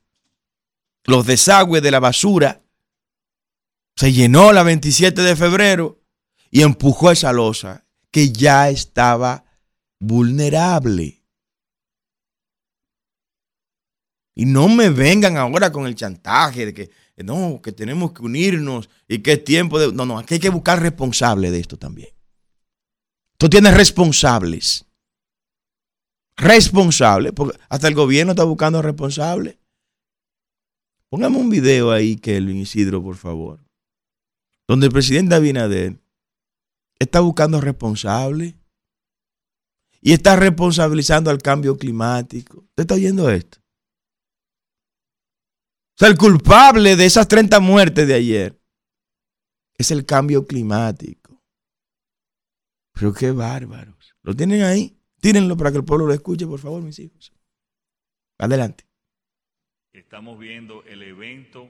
los 1.03 1.27
desagües 1.27 1.83
de 1.83 1.91
la 1.91 1.99
basura. 1.99 2.63
Se 3.95 4.11
llenó 4.11 4.51
la 4.51 4.63
27 4.63 5.21
de 5.21 5.35
febrero 5.35 6.01
y 6.49 6.63
empujó 6.63 7.11
esa 7.11 7.31
losa 7.33 7.85
que 8.09 8.31
ya 8.31 8.69
estaba 8.69 9.45
vulnerable. 9.99 11.23
Y 14.33 14.45
no 14.45 14.69
me 14.69 14.89
vengan 14.89 15.37
ahora 15.37 15.71
con 15.71 15.85
el 15.85 15.93
chantaje 15.93 16.65
de 16.65 16.73
que 16.73 16.89
no, 17.23 17.61
que 17.61 17.71
tenemos 17.71 18.13
que 18.13 18.21
unirnos 18.21 18.89
y 19.07 19.19
que 19.19 19.33
es 19.33 19.43
tiempo 19.43 19.79
de... 19.79 19.91
No, 19.93 20.05
no, 20.05 20.17
aquí 20.17 20.35
hay 20.35 20.39
que 20.39 20.49
buscar 20.49 20.81
responsables 20.81 21.51
de 21.51 21.59
esto 21.59 21.77
también. 21.77 22.09
Tú 23.37 23.49
tienes 23.49 23.73
responsables. 23.73 24.85
Responsables, 26.35 27.33
porque 27.33 27.57
hasta 27.69 27.87
el 27.87 27.95
gobierno 27.95 28.31
está 28.31 28.43
buscando 28.43 28.81
responsables. 28.81 29.57
Póngame 31.09 31.37
un 31.37 31.49
video 31.49 31.91
ahí, 31.91 32.15
Kelvin 32.15 32.57
Isidro, 32.57 33.01
por 33.01 33.15
favor. 33.15 33.59
Donde 34.67 34.87
el 34.87 34.91
presidente 34.91 35.35
Abinader 35.35 35.99
está 36.99 37.21
buscando 37.21 37.59
responsables 37.59 38.53
y 40.01 40.13
está 40.13 40.35
responsabilizando 40.35 41.31
al 41.31 41.39
cambio 41.39 41.77
climático. 41.77 42.59
¿Usted 42.59 42.81
está 42.81 42.95
oyendo 42.95 43.29
esto? 43.29 43.58
Sea, 45.99 46.09
el 46.09 46.17
culpable 46.17 46.95
de 46.95 47.05
esas 47.05 47.27
30 47.27 47.59
muertes 47.59 48.07
de 48.07 48.13
ayer 48.13 48.59
es 49.77 49.91
el 49.91 50.05
cambio 50.05 50.45
climático. 50.45 51.41
Pero 52.93 53.13
qué 53.13 53.31
bárbaros. 53.31 54.15
¿Lo 54.23 54.35
tienen 54.35 54.63
ahí? 54.63 54.97
Tírenlo 55.21 55.57
para 55.57 55.71
que 55.71 55.77
el 55.77 55.85
pueblo 55.85 56.05
lo 56.05 56.13
escuche, 56.13 56.45
por 56.45 56.59
favor, 56.59 56.81
mis 56.81 56.99
hijos. 56.99 57.33
Adelante. 58.37 58.85
Estamos 59.93 60.39
viendo 60.39 60.83
el 60.83 61.03
evento 61.03 61.67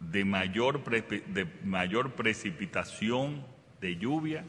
de 0.00 0.24
mayor, 0.24 0.82
de 0.84 1.44
mayor 1.64 2.14
precipitación 2.14 3.44
de 3.80 3.96
lluvia 3.96 4.44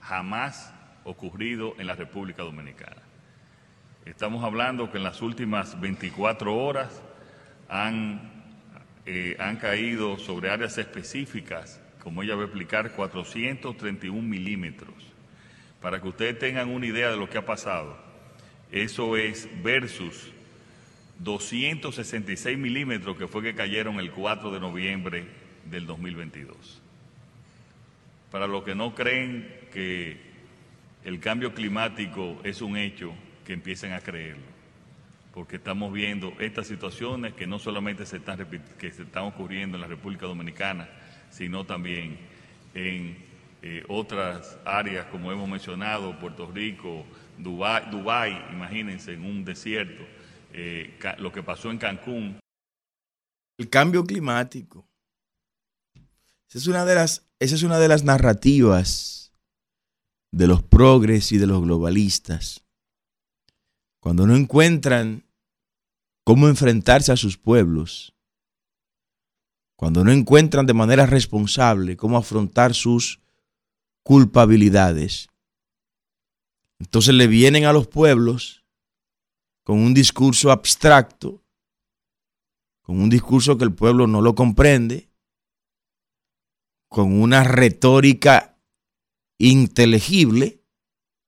jamás 0.00 0.74
ocurrido 1.04 1.74
en 1.78 1.86
la 1.86 1.94
República 1.94 2.42
Dominicana. 2.42 3.02
Estamos 4.04 4.44
hablando 4.44 4.90
que 4.90 4.98
en 4.98 5.04
las 5.04 5.22
últimas 5.22 5.80
24 5.80 6.56
horas 6.56 7.02
han, 7.70 8.20
eh, 9.06 9.36
han 9.38 9.56
caído 9.56 10.18
sobre 10.18 10.50
áreas 10.50 10.76
específicas, 10.76 11.80
como 12.02 12.22
ella 12.22 12.34
va 12.34 12.42
a 12.42 12.46
explicar, 12.46 12.90
431 12.92 14.20
milímetros. 14.20 14.94
Para 15.80 16.02
que 16.02 16.08
ustedes 16.08 16.38
tengan 16.38 16.68
una 16.68 16.86
idea 16.86 17.10
de 17.10 17.16
lo 17.16 17.30
que 17.30 17.38
ha 17.38 17.46
pasado, 17.46 17.96
eso 18.72 19.16
es 19.16 19.48
versus 19.62 20.30
266 21.20 22.58
milímetros 22.58 23.16
que 23.16 23.28
fue 23.28 23.42
que 23.42 23.54
cayeron 23.54 24.00
el 24.00 24.10
4 24.10 24.50
de 24.50 24.60
noviembre 24.60 25.24
del 25.64 25.86
2022. 25.86 26.82
Para 28.30 28.46
los 28.46 28.64
que 28.64 28.74
no 28.74 28.94
creen 28.94 29.48
que 29.72 30.18
el 31.04 31.20
cambio 31.20 31.54
climático 31.54 32.40
es 32.42 32.60
un 32.62 32.76
hecho, 32.76 33.14
que 33.44 33.52
empiecen 33.52 33.92
a 33.92 34.00
creerlo, 34.00 34.42
porque 35.32 35.56
estamos 35.56 35.92
viendo 35.92 36.32
estas 36.40 36.66
situaciones 36.66 37.34
que 37.34 37.46
no 37.46 37.58
solamente 37.58 38.04
se 38.06 38.16
están, 38.16 38.46
que 38.78 38.92
se 38.92 39.02
están 39.02 39.24
ocurriendo 39.24 39.76
en 39.76 39.82
la 39.82 39.86
República 39.86 40.26
Dominicana, 40.26 40.88
sino 41.30 41.64
también 41.64 42.18
en 42.74 43.16
eh, 43.62 43.84
otras 43.88 44.58
áreas, 44.64 45.06
como 45.06 45.30
hemos 45.30 45.48
mencionado, 45.48 46.18
Puerto 46.18 46.50
Rico, 46.50 47.04
Dubái, 47.38 47.90
Dubai, 47.90 48.52
imagínense, 48.52 49.12
en 49.14 49.24
un 49.24 49.44
desierto 49.44 50.02
eh, 50.52 50.98
lo 51.18 51.30
que 51.30 51.42
pasó 51.42 51.70
en 51.70 51.78
Cancún. 51.78 52.40
El 53.58 53.68
cambio 53.68 54.04
climático. 54.04 54.88
Esa 56.48 56.58
es 56.58 56.66
una 56.66 56.84
de 56.84 56.94
las, 56.96 57.28
esa 57.38 57.54
es 57.54 57.62
una 57.62 57.78
de 57.78 57.88
las 57.88 58.02
narrativas 58.02 59.32
de 60.32 60.46
los 60.46 60.62
progres 60.62 61.30
y 61.32 61.38
de 61.38 61.46
los 61.46 61.62
globalistas. 61.62 62.64
Cuando 64.00 64.26
no 64.26 64.34
encuentran 64.34 65.24
cómo 66.24 66.48
enfrentarse 66.48 67.12
a 67.12 67.16
sus 67.16 67.36
pueblos, 67.36 68.14
cuando 69.76 70.04
no 70.04 70.10
encuentran 70.10 70.66
de 70.66 70.74
manera 70.74 71.06
responsable 71.06 71.96
cómo 71.96 72.16
afrontar 72.16 72.74
sus 72.74 73.20
culpabilidades, 74.02 75.28
entonces 76.78 77.14
le 77.14 77.26
vienen 77.26 77.66
a 77.66 77.74
los 77.74 77.88
pueblos 77.88 78.64
con 79.64 79.78
un 79.78 79.92
discurso 79.92 80.50
abstracto, 80.50 81.44
con 82.82 83.00
un 83.00 83.10
discurso 83.10 83.58
que 83.58 83.64
el 83.64 83.74
pueblo 83.74 84.06
no 84.06 84.22
lo 84.22 84.34
comprende, 84.34 85.10
con 86.88 87.20
una 87.20 87.44
retórica 87.44 88.58
inteligible, 89.38 90.64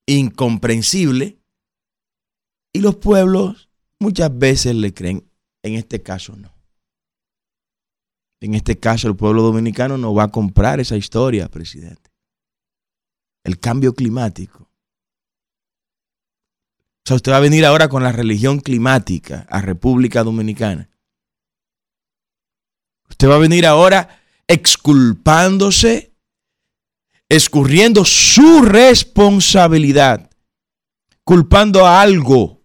incomprensible, 0.07 1.42
y 2.73 2.81
los 2.81 2.97
pueblos 2.97 3.69
muchas 3.99 4.37
veces 4.37 4.75
le 4.75 4.93
creen, 4.93 5.29
en 5.63 5.75
este 5.75 6.03
caso 6.03 6.37
no. 6.37 6.53
En 8.41 8.55
este 8.55 8.79
caso 8.79 9.09
el 9.09 9.17
pueblo 9.17 9.43
dominicano 9.43 9.99
no 9.99 10.15
va 10.15 10.25
a 10.25 10.31
comprar 10.31 10.81
esa 10.81 10.97
historia, 10.97 11.49
presidente. 11.49 12.11
El 13.45 13.59
cambio 13.59 13.95
climático 13.95 14.73
o 17.05 17.09
sea, 17.09 17.17
usted 17.17 17.33
va 17.33 17.39
a 17.39 17.41
venir 17.41 17.67
ahora 17.67 17.89
con 17.89 18.05
la 18.05 18.13
religión 18.13 18.61
climática 18.61 19.45
a 19.51 19.61
República 19.61 20.23
Dominicana. 20.23 20.89
Usted 23.11 23.29
va 23.29 23.35
a 23.35 23.39
venir 23.39 23.67
ahora 23.67 24.21
exculpándose, 24.47 26.15
escurriendo 27.29 28.05
su 28.05 28.63
responsabilidad, 28.63 30.31
culpando 31.25 31.85
a 31.85 32.01
algo 32.01 32.62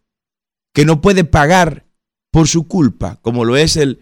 que 0.78 0.86
no 0.86 1.02
puede 1.02 1.24
pagar 1.24 1.88
por 2.30 2.48
su 2.48 2.68
culpa, 2.68 3.16
como 3.24 3.46
lo 3.46 3.58
es 3.58 3.78
el 3.78 4.00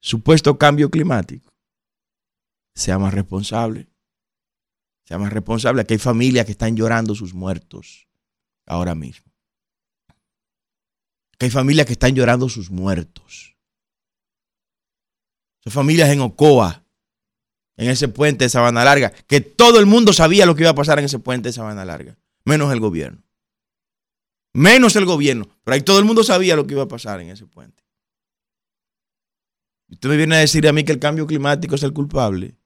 supuesto 0.00 0.58
cambio 0.58 0.92
climático. 0.92 1.52
Sea 2.76 3.00
más 3.00 3.12
responsable. 3.12 3.88
Sea 5.04 5.18
más 5.18 5.32
responsable. 5.32 5.82
Aquí 5.82 5.94
hay 5.94 5.98
familias 5.98 6.46
que 6.46 6.52
están 6.52 6.76
llorando 6.76 7.16
sus 7.16 7.34
muertos 7.34 8.06
ahora 8.64 8.94
mismo. 8.94 9.32
Que 11.36 11.46
hay 11.46 11.50
familias 11.50 11.88
que 11.88 11.94
están 11.94 12.14
llorando 12.14 12.48
sus 12.48 12.70
muertos. 12.70 13.56
Son 15.64 15.72
familias 15.72 16.10
en 16.10 16.20
Ocoa, 16.20 16.84
en 17.76 17.90
ese 17.90 18.06
puente 18.06 18.44
de 18.44 18.50
Sabana 18.50 18.84
Larga, 18.84 19.10
que 19.26 19.40
todo 19.40 19.80
el 19.80 19.86
mundo 19.86 20.12
sabía 20.12 20.46
lo 20.46 20.54
que 20.54 20.62
iba 20.62 20.70
a 20.70 20.76
pasar 20.76 21.00
en 21.00 21.06
ese 21.06 21.18
puente 21.18 21.48
de 21.48 21.54
Sabana 21.54 21.84
Larga, 21.84 22.16
menos 22.44 22.72
el 22.72 22.78
gobierno. 22.78 23.23
Menos 24.54 24.94
el 24.94 25.04
gobierno, 25.04 25.48
pero 25.64 25.74
ahí 25.74 25.82
todo 25.82 25.98
el 25.98 26.04
mundo 26.04 26.22
sabía 26.22 26.54
lo 26.54 26.66
que 26.66 26.74
iba 26.74 26.84
a 26.84 26.88
pasar 26.88 27.20
en 27.20 27.30
ese 27.30 27.44
puente. 27.44 27.82
Usted 29.90 30.08
me 30.08 30.16
viene 30.16 30.36
a 30.36 30.38
decir 30.38 30.66
a 30.68 30.72
mí 30.72 30.84
que 30.84 30.92
el 30.92 31.00
cambio 31.00 31.26
climático 31.26 31.74
es 31.74 31.82
el 31.82 31.92
culpable 31.92 32.56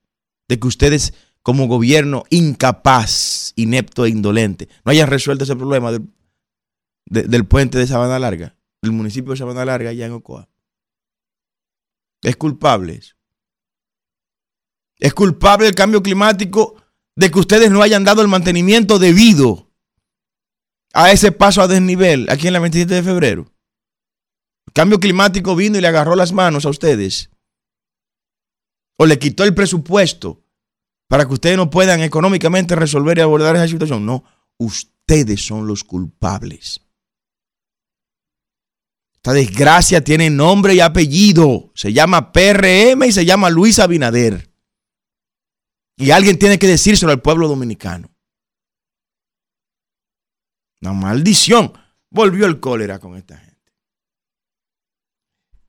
de 0.48 0.59
que 0.61 0.68
ustedes 0.68 1.14
como 1.42 1.66
gobierno 1.66 2.24
incapaz, 2.29 3.55
inepto 3.57 4.05
e 4.05 4.11
indolente, 4.11 4.68
no 4.85 4.92
hayan 4.92 5.09
resuelto 5.09 5.44
ese 5.44 5.57
problema 5.57 5.90
del, 7.07 7.46
puente 7.46 7.79
de 7.79 7.87
Sabana 7.87 8.18
Larga, 8.18 8.55
del 8.83 8.92
municipio 8.92 9.31
de 9.31 9.38
Sabana 9.38 9.64
Larga, 9.64 9.90
allá 9.90 10.05
en 10.05 10.12
Ocoa. 10.12 10.48
Es 12.22 12.37
culpable 12.37 12.96
eso. 12.96 13.14
Es 14.98 15.14
culpable 15.14 15.68
el 15.68 15.74
cambio 15.74 16.03
climático 16.03 16.83
de 17.16 17.31
que 17.31 17.38
ustedes 17.38 17.70
no 17.70 17.81
hayan 17.81 18.05
dado 18.05 18.20
el 18.20 18.29
mantenimiento 18.29 18.98
debido 18.98 19.68
a 20.99 21.13
ese 21.13 21.31
paso 21.31 21.63
a 21.63 21.69
desnivel 21.69 22.29
aquí 22.29 22.49
en 22.49 22.55
la 22.55 22.59
27 22.59 22.93
de 22.93 23.03
febrero. 23.05 23.53
El 24.67 24.73
cambio 24.73 24.99
climático 24.99 25.55
vino 25.55 25.79
y 25.79 25.81
le 25.81 25.87
agarró 25.87 26.17
las 26.17 26.33
manos 26.33 26.67
a 26.67 26.71
ustedes. 26.71 27.31
O 28.97 29.07
le 29.07 29.17
quitó 29.21 29.45
el 29.45 29.55
presupuesto 29.55 30.43
para 31.07 31.25
que 31.25 31.35
ustedes 31.35 31.57
no 31.57 31.71
puedan 31.71 32.01
económicamente 32.01 32.75
resolver 32.75 33.17
y 33.17 33.21
abordar 33.21 33.55
esa 33.55 33.69
situación. 33.69 34.05
No, 34.05 34.25
ustedes 34.59 35.47
son 35.47 35.69
los 35.69 35.85
culpables. 35.85 36.81
Esta 39.15 39.33
desgracia 39.33 40.03
tiene 40.03 40.31
nombre 40.31 40.75
y 40.75 40.81
apellido. 40.81 41.71
Se 41.77 41.93
llama 41.93 42.33
PRM 42.33 43.05
y 43.05 43.13
se 43.13 43.25
llama 43.25 43.51
Luis 43.51 43.79
Abinader. 43.79 44.51
Y 45.97 46.11
alguien 46.11 46.41
tiene 46.41 46.59
que 46.59 46.67
decírselo 46.67 47.13
al 47.13 47.23
pueblo 47.23 47.47
dominicano. 47.47 48.11
Una 50.81 50.93
maldición. 50.93 51.73
Volvió 52.11 52.47
el 52.47 52.61
cólera 52.61 52.99
con 52.99 53.17
esta 53.17 53.37
gente. 53.37 53.49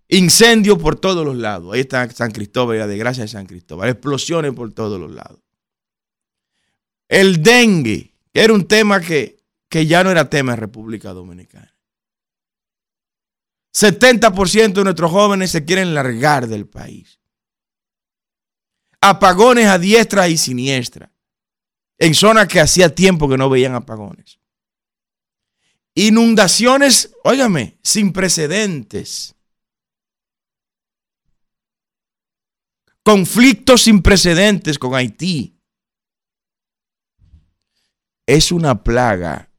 Incendio 0.07 0.77
por 0.77 0.95
todos 0.95 1.25
los 1.25 1.35
lados. 1.35 1.73
Ahí 1.73 1.81
está 1.81 2.09
San 2.09 2.31
Cristóbal, 2.31 2.79
la 2.79 2.87
desgracia 2.87 3.23
de 3.23 3.27
San 3.27 3.45
Cristóbal. 3.45 3.89
Explosiones 3.89 4.53
por 4.53 4.73
todos 4.73 4.99
los 4.99 5.11
lados. 5.11 5.39
El 7.07 7.43
dengue, 7.43 8.15
que 8.33 8.43
era 8.43 8.53
un 8.53 8.67
tema 8.67 9.01
que, 9.01 9.43
que 9.67 9.85
ya 9.85 10.03
no 10.03 10.11
era 10.11 10.29
tema 10.29 10.53
en 10.53 10.59
República 10.59 11.13
Dominicana. 11.13 11.75
70% 13.73 14.73
de 14.73 14.83
nuestros 14.83 15.11
jóvenes 15.11 15.51
se 15.51 15.63
quieren 15.63 15.93
largar 15.93 16.47
del 16.47 16.67
país. 16.67 17.19
Apagones 19.01 19.67
a 19.67 19.77
diestra 19.77 20.27
y 20.27 20.37
siniestra. 20.37 21.11
En 21.97 22.15
zonas 22.15 22.47
que 22.47 22.59
hacía 22.59 22.93
tiempo 22.93 23.29
que 23.29 23.37
no 23.37 23.49
veían 23.49 23.75
apagones. 23.75 24.39
Inundaciones, 25.99 27.13
óigame, 27.23 27.77
sin 27.83 28.13
precedentes. 28.13 29.35
conflictos 33.09 33.81
sin 33.81 34.03
precedentes 34.03 34.77
con 34.77 34.93
Haití. 34.93 35.59
Es 38.27 38.51
una 38.51 38.83
plaga 38.83 39.49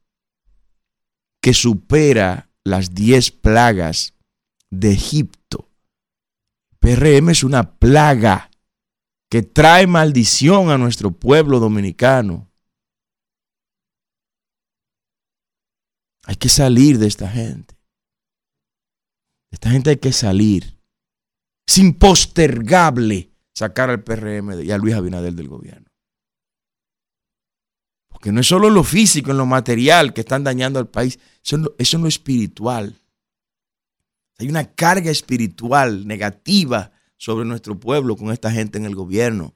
que 1.41 1.53
supera 1.53 2.49
las 2.63 2.93
10 2.93 3.31
plagas 3.31 4.13
de 4.69 4.93
Egipto. 4.93 5.69
PRM 6.79 7.31
es 7.31 7.43
una 7.43 7.73
plaga 7.73 8.49
que 9.29 9.41
trae 9.41 9.85
maldición 9.85 10.69
a 10.69 10.77
nuestro 10.77 11.11
pueblo 11.11 11.59
dominicano. 11.59 12.50
Hay 16.23 16.35
que 16.35 16.49
salir 16.49 16.97
de 16.97 17.07
esta 17.07 17.27
gente. 17.27 17.75
De 19.49 19.55
esta 19.55 19.69
gente 19.69 19.89
hay 19.89 19.97
que 19.97 20.13
salir. 20.13 20.77
Es 21.67 21.77
impostergable 21.77 23.31
sacar 23.53 23.89
al 23.89 24.03
PRM 24.03 24.61
y 24.61 24.71
a 24.71 24.77
Luis 24.77 24.95
Abinader 24.95 25.33
del 25.33 25.47
gobierno. 25.47 25.89
Porque 28.09 28.31
no 28.31 28.41
es 28.41 28.47
solo 28.47 28.69
lo 28.69 28.83
físico, 28.83 29.31
en 29.31 29.37
lo 29.37 29.45
material 29.45 30.13
que 30.13 30.21
están 30.21 30.43
dañando 30.43 30.79
al 30.79 30.89
país, 30.89 31.19
eso, 31.43 31.57
eso 31.77 31.97
es 31.97 32.01
lo 32.01 32.07
espiritual. 32.07 32.95
Hay 34.37 34.49
una 34.49 34.73
carga 34.73 35.11
espiritual 35.11 36.07
negativa 36.07 36.91
sobre 37.17 37.45
nuestro 37.45 37.79
pueblo 37.79 38.15
con 38.15 38.31
esta 38.31 38.51
gente 38.51 38.77
en 38.77 38.85
el 38.85 38.95
gobierno. 38.95 39.53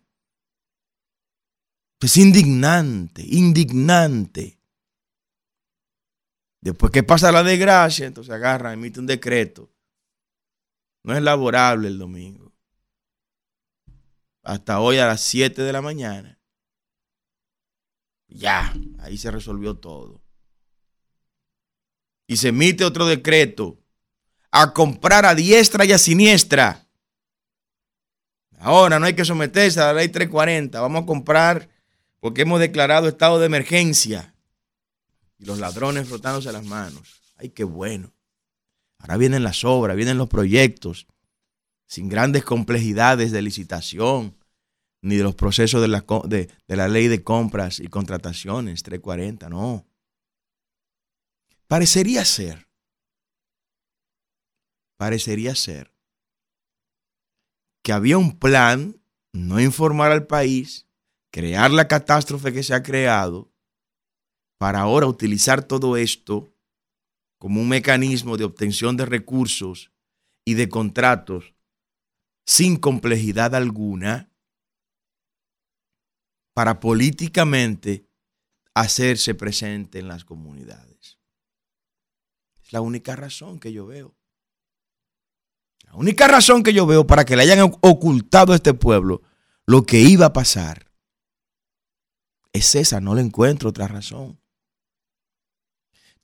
Es 2.06 2.17
indignante, 2.17 3.25
indignante. 3.25 4.60
Después 6.65 6.91
que 6.91 7.04
pasa 7.04 7.32
la 7.32 7.43
desgracia, 7.43 8.08
entonces 8.08 8.34
agarra, 8.34 8.73
emite 8.73 8.99
un 8.99 9.06
decreto. 9.06 9.69
No 11.04 11.15
es 11.15 11.21
laborable 11.21 11.88
el 11.88 11.99
domingo. 11.99 12.51
Hasta 14.41 14.80
hoy 14.80 14.97
a 14.97 15.06
las 15.06 15.21
7 15.21 15.62
de 15.62 15.71
la 15.71 15.84
mañana. 15.84 16.39
Ya, 18.28 18.73
ahí 18.97 19.15
se 19.15 19.30
resolvió 19.30 19.78
todo. 19.78 20.23
Y 22.25 22.38
se 22.38 22.47
emite 22.47 22.84
otro 22.84 23.06
decreto 23.06 23.80
a 24.49 24.73
comprar 24.73 25.28
a 25.28 25.36
diestra 25.36 25.86
y 25.86 25.91
a 25.91 25.99
siniestra. 25.99 26.88
Ahora 28.58 28.97
no 28.97 29.06
hay 29.06 29.13
que 29.13 29.23
someterse 29.23 29.80
a 29.80 29.93
la 29.93 29.93
ley 29.93 30.10
340. 30.10 30.82
Vamos 30.82 31.04
a 31.04 31.06
comprar 31.06 31.69
porque 32.19 32.41
hemos 32.41 32.60
declarado 32.60 33.08
estado 33.08 33.38
de 33.38 33.45
emergencia. 33.45 34.35
Y 35.38 35.45
los 35.45 35.60
ladrones 35.60 36.08
frotándose 36.08 36.52
las 36.52 36.65
manos. 36.65 37.21
Ay, 37.38 37.50
qué 37.50 37.63
bueno. 37.63 38.13
Ahora 39.00 39.17
vienen 39.17 39.43
las 39.43 39.63
obras, 39.63 39.95
vienen 39.95 40.17
los 40.17 40.30
proyectos, 40.30 41.08
sin 41.88 42.10
grandes 42.10 42.43
complejidades 42.43 43.32
de 43.32 43.41
licitación, 43.41 44.38
ni 45.02 45.17
de 45.17 45.24
los 45.24 45.36
procesos 45.36 45.82
de 45.82 45.88
la, 45.88 46.06
de, 46.26 46.50
la 46.67 46.88
ley 46.88 47.08
de 47.08 47.24
compras 47.24 47.80
y 47.80 47.88
contrataciones 47.88 48.82
340, 48.82 49.50
no. 49.50 49.86
Parecería 51.67 52.26
ser, 52.26 52.67
parecería 54.98 55.54
ser 55.56 55.93
que 57.84 57.93
había 57.93 58.17
un 58.17 58.39
plan, 58.39 59.00
no 59.32 59.60
informar 59.60 60.12
al 60.12 60.26
país, 60.26 60.88
crear 61.32 61.69
la 61.69 61.88
catástrofe 61.88 62.52
que 62.52 62.63
se 62.63 62.74
ha 62.74 62.82
creado, 62.82 63.52
para 64.65 64.80
ahora 64.80 65.06
utilizar 65.06 65.63
todo 65.63 65.95
esto 65.95 66.51
como 67.38 67.62
un 67.62 67.69
mecanismo 67.69 68.36
de 68.36 68.45
obtención 68.45 68.97
de 68.97 69.06
recursos 69.06 69.91
y 70.43 70.56
de 70.56 70.69
contratos 70.69 71.54
sin 72.47 72.78
complejidad 72.78 73.54
alguna 73.54 74.32
para 76.56 76.80
políticamente 76.80 78.10
hacerse 78.73 79.36
presente 79.36 79.99
en 79.99 80.08
las 80.08 80.25
comunidades. 80.25 81.19
Es 82.63 82.73
la 82.73 82.82
única 82.82 83.15
razón 83.15 83.60
que 83.60 83.71
yo 83.71 83.86
veo. 83.86 84.15
La 85.84 85.93
única 85.93 86.28
razón 86.28 86.63
que 86.63 86.73
yo 86.73 86.88
veo 86.88 87.06
para 87.06 87.23
que 87.23 87.36
le 87.36 87.43
hayan 87.43 87.71
ocultado 87.82 88.54
a 88.54 88.56
este 88.56 88.73
pueblo 88.73 89.21
lo 89.67 89.84
que 89.84 89.99
iba 89.99 90.25
a 90.25 90.34
pasar 90.34 90.91
es 92.51 92.73
esa, 92.73 92.99
no 92.99 93.13
le 93.13 93.21
encuentro 93.21 93.69
otra 93.69 93.88
razón. 93.88 94.39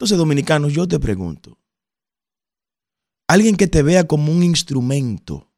Entonces, 0.02 0.18
dominicanos, 0.18 0.74
yo 0.74 0.88
te 0.88 1.00
pregunto, 1.00 1.60
alguien 3.28 3.56
que 3.56 3.68
te 3.68 3.84
vea 3.84 4.08
como 4.08 4.32
un 4.32 4.42
instrumento, 4.42 5.54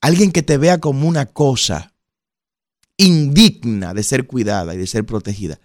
alguien 0.00 0.32
que 0.32 0.42
te 0.42 0.58
vea 0.58 0.80
como 0.80 1.06
una 1.06 1.26
cosa 1.26 1.94
indigna 2.96 3.94
de 3.94 4.02
ser 4.02 4.26
cuidada 4.26 4.74
y 4.74 4.78
de 4.78 4.88
ser 4.88 5.06
protegida, 5.06 5.60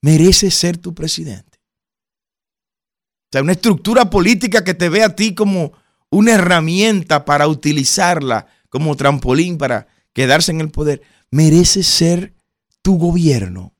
merece 0.00 0.50
ser 0.50 0.78
tu 0.78 0.94
presidente. 0.94 1.58
O 1.58 3.32
sea, 3.32 3.42
una 3.42 3.52
estructura 3.52 4.08
política 4.08 4.64
que 4.64 4.72
te 4.72 4.88
vea 4.88 5.08
a 5.08 5.14
ti 5.14 5.34
como 5.34 5.72
una 6.08 6.36
herramienta 6.36 7.26
para 7.26 7.48
utilizarla 7.48 8.46
como 8.70 8.96
trampolín 8.96 9.58
para 9.58 9.88
quedarse 10.14 10.52
en 10.52 10.62
el 10.62 10.70
poder, 10.70 11.02
merece 11.30 11.82
ser 11.82 12.34
tu 12.80 12.96
gobierno. 12.96 13.75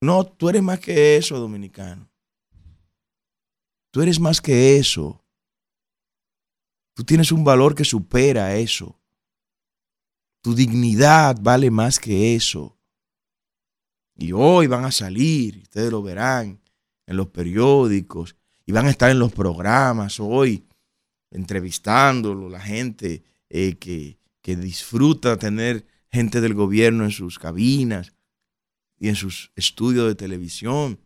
No, 0.00 0.24
tú 0.24 0.48
eres 0.48 0.62
más 0.62 0.78
que 0.78 1.16
eso, 1.16 1.38
dominicano. 1.38 2.08
Tú 3.90 4.02
eres 4.02 4.20
más 4.20 4.40
que 4.40 4.76
eso. 4.76 5.24
Tú 6.94 7.04
tienes 7.04 7.32
un 7.32 7.42
valor 7.42 7.74
que 7.74 7.84
supera 7.84 8.56
eso. 8.56 9.00
Tu 10.42 10.54
dignidad 10.54 11.36
vale 11.40 11.70
más 11.70 11.98
que 11.98 12.34
eso. 12.34 12.76
Y 14.16 14.32
hoy 14.32 14.66
van 14.66 14.84
a 14.84 14.92
salir, 14.92 15.58
ustedes 15.62 15.90
lo 15.90 16.02
verán 16.02 16.60
en 17.06 17.16
los 17.16 17.28
periódicos, 17.28 18.36
y 18.66 18.72
van 18.72 18.86
a 18.86 18.90
estar 18.90 19.10
en 19.10 19.18
los 19.18 19.32
programas 19.32 20.20
hoy, 20.20 20.66
entrevistándolo, 21.30 22.48
la 22.48 22.60
gente 22.60 23.22
eh, 23.48 23.76
que, 23.76 24.18
que 24.42 24.56
disfruta 24.56 25.38
tener 25.38 25.86
gente 26.10 26.40
del 26.40 26.54
gobierno 26.54 27.04
en 27.04 27.10
sus 27.10 27.38
cabinas 27.38 28.12
y 28.98 29.08
en 29.08 29.16
sus 29.16 29.52
estudios 29.56 30.06
de 30.06 30.14
televisión. 30.14 31.00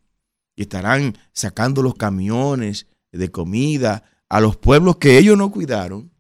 Y 0.54 0.62
estarán 0.62 1.16
sacando 1.32 1.82
los 1.82 1.94
camiones 1.94 2.86
de 3.10 3.30
comida 3.30 4.04
a 4.28 4.40
los 4.40 4.56
pueblos 4.56 4.96
que 4.96 5.18
ellos 5.18 5.36
no 5.36 5.50
cuidaron 5.50 6.12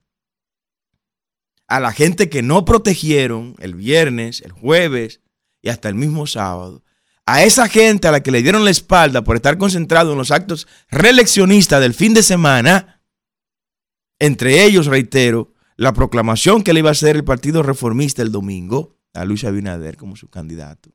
a 1.72 1.80
la 1.80 1.92
gente 1.92 2.28
que 2.28 2.42
no 2.42 2.66
protegieron 2.66 3.56
el 3.58 3.74
viernes, 3.74 4.42
el 4.42 4.52
jueves 4.52 5.20
y 5.62 5.70
hasta 5.70 5.88
el 5.88 5.94
mismo 5.94 6.26
sábado, 6.26 6.84
a 7.24 7.44
esa 7.44 7.66
gente 7.66 8.08
a 8.08 8.10
la 8.10 8.22
que 8.22 8.30
le 8.30 8.42
dieron 8.42 8.64
la 8.64 8.70
espalda 8.70 9.24
por 9.24 9.36
estar 9.36 9.56
concentrado 9.56 10.12
en 10.12 10.18
los 10.18 10.30
actos 10.30 10.68
reeleccionistas 10.90 11.80
del 11.80 11.94
fin 11.94 12.12
de 12.12 12.22
semana, 12.22 13.00
entre 14.18 14.64
ellos, 14.64 14.86
reitero, 14.86 15.54
la 15.76 15.94
proclamación 15.94 16.62
que 16.62 16.74
le 16.74 16.80
iba 16.80 16.90
a 16.90 16.92
hacer 16.92 17.16
el 17.16 17.24
Partido 17.24 17.62
Reformista 17.62 18.20
el 18.20 18.32
domingo 18.32 18.98
a 19.14 19.24
Luis 19.24 19.44
Abinader 19.44 19.96
como 19.96 20.16
su 20.16 20.28
candidato 20.28 20.90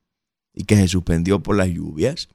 y 0.57 0.63
que 0.63 0.75
se 0.75 0.87
suspendió 0.87 1.41
por 1.43 1.55
las 1.55 1.69
lluvias, 1.69 2.29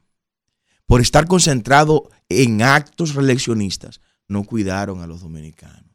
por 0.86 1.00
estar 1.00 1.26
concentrado 1.26 2.10
en 2.28 2.62
actos 2.62 3.14
reeleccionistas, 3.14 4.00
no 4.28 4.44
cuidaron 4.44 5.00
a 5.00 5.06
los 5.06 5.20
dominicanos 5.20 5.92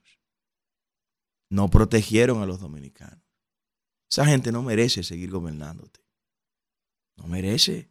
no 1.49 1.69
protegieron 1.69 2.41
a 2.41 2.45
los 2.45 2.59
dominicanos. 2.59 3.23
Esa 4.09 4.25
gente 4.25 4.51
no 4.51 4.63
merece 4.63 5.03
seguir 5.03 5.31
gobernándote. 5.31 6.01
No 7.15 7.27
merece. 7.27 7.89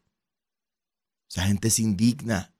Esa 1.29 1.47
gente 1.47 1.69
es 1.69 1.79
indigna. 1.79 2.55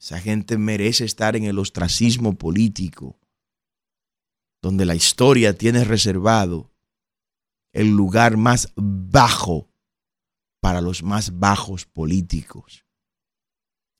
Esa 0.00 0.20
gente 0.20 0.58
merece 0.58 1.04
estar 1.04 1.36
en 1.36 1.44
el 1.44 1.58
ostracismo 1.58 2.36
político, 2.38 3.18
donde 4.62 4.84
la 4.84 4.94
historia 4.94 5.56
tiene 5.56 5.84
reservado 5.84 6.72
el 7.72 7.88
lugar 7.88 8.36
más 8.36 8.72
bajo 8.76 9.70
para 10.60 10.80
los 10.80 11.02
más 11.02 11.38
bajos 11.38 11.86
políticos. 11.86 12.84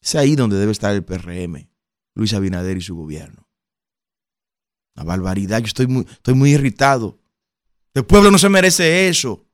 Es 0.01 0.15
ahí 0.15 0.37
donde 0.37 0.57
debe 0.57 0.73
estar 0.73 0.95
el 0.95 1.05
PRM, 1.05 1.69
Luis 2.15 2.35
Abinader 2.35 2.77
y 2.77 2.83
su 2.83 2.97
gobierno. 2.97 3.49
La 4.95 5.05
barbaridad. 5.05 5.61
Yo 5.61 5.67
estoy 5.67 5.87
muy, 5.87 6.05
estoy 6.11 6.35
muy 6.35 6.53
irritado. 6.53 7.19
El 7.95 8.05
pueblo 8.05 8.31
no 8.31 8.39
se 8.39 8.49
merece 8.49 9.09
eso. 9.09 9.47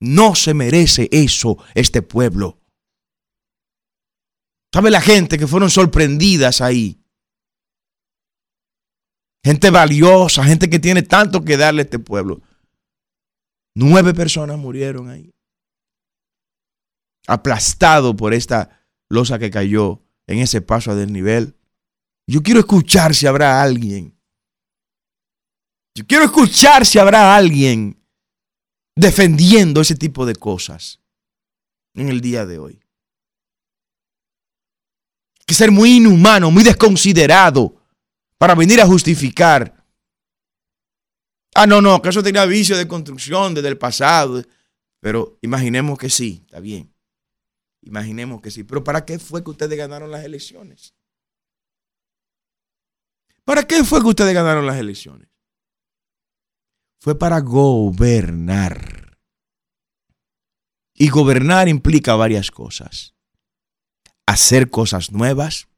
No 0.00 0.34
se 0.34 0.52
merece 0.52 1.08
eso 1.12 1.58
este 1.74 2.02
pueblo. 2.02 2.60
¿Sabe 4.72 4.90
la 4.90 5.00
gente 5.00 5.38
que 5.38 5.46
fueron 5.46 5.70
sorprendidas 5.70 6.60
ahí? 6.60 7.00
Gente 9.42 9.70
valiosa, 9.70 10.44
gente 10.44 10.68
que 10.68 10.78
tiene 10.78 11.02
tanto 11.02 11.44
que 11.44 11.56
darle 11.56 11.82
a 11.82 11.84
este 11.84 11.98
pueblo. 11.98 12.42
Nueve 13.76 14.12
personas 14.12 14.58
murieron 14.58 15.08
ahí. 15.08 15.32
Aplastado 17.28 18.16
por 18.16 18.34
esta 18.34 18.84
losa 19.08 19.38
que 19.38 19.50
cayó 19.50 20.02
en 20.26 20.40
ese 20.40 20.60
paso 20.60 20.90
a 20.90 20.94
desnivel. 20.96 21.56
Yo 22.26 22.42
quiero 22.42 22.58
escuchar 22.58 23.14
si 23.14 23.28
habrá 23.28 23.62
alguien 23.62 24.16
yo 25.96 26.06
quiero 26.06 26.26
escuchar 26.26 26.84
si 26.84 26.98
habrá 26.98 27.34
alguien 27.34 27.98
defendiendo 28.94 29.80
ese 29.80 29.94
tipo 29.94 30.26
de 30.26 30.34
cosas 30.34 31.00
en 31.94 32.10
el 32.10 32.20
día 32.20 32.44
de 32.44 32.58
hoy. 32.58 32.74
Hay 35.38 35.44
que 35.46 35.54
ser 35.54 35.70
muy 35.70 35.96
inhumano, 35.96 36.50
muy 36.50 36.64
desconsiderado 36.64 37.82
para 38.36 38.54
venir 38.54 38.78
a 38.82 38.86
justificar. 38.86 39.75
Ah, 41.56 41.66
no, 41.66 41.80
no, 41.80 42.00
que 42.02 42.10
eso 42.10 42.22
tenía 42.22 42.44
vicio 42.44 42.76
de 42.76 42.86
construcción 42.86 43.54
desde 43.54 43.68
el 43.68 43.78
pasado. 43.78 44.42
Pero 45.00 45.38
imaginemos 45.42 45.98
que 45.98 46.10
sí, 46.10 46.42
está 46.44 46.60
bien. 46.60 46.92
Imaginemos 47.82 48.40
que 48.40 48.50
sí. 48.50 48.64
Pero 48.64 48.84
¿para 48.84 49.04
qué 49.04 49.18
fue 49.18 49.42
que 49.42 49.50
ustedes 49.50 49.76
ganaron 49.76 50.10
las 50.10 50.24
elecciones? 50.24 50.94
¿Para 53.44 53.62
qué 53.64 53.84
fue 53.84 54.00
que 54.00 54.08
ustedes 54.08 54.34
ganaron 54.34 54.66
las 54.66 54.76
elecciones? 54.76 55.28
fue 57.06 57.16
para 57.16 57.38
gobernar. 57.38 59.16
Y 60.92 61.08
gobernar 61.08 61.68
implica 61.68 62.16
varias 62.16 62.50
cosas. 62.50 63.14
Hacer 64.26 64.70
cosas 64.70 65.12
nuevas, 65.12 65.68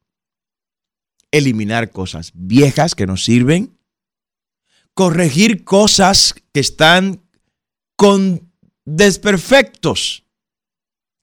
eliminar 1.30 1.90
cosas 1.90 2.32
viejas 2.34 2.94
que 2.94 3.06
nos 3.06 3.24
sirven, 3.26 3.77
corregir 4.98 5.62
cosas 5.62 6.34
que 6.52 6.58
están 6.58 7.22
con 7.94 8.50
desperfectos. 8.84 10.24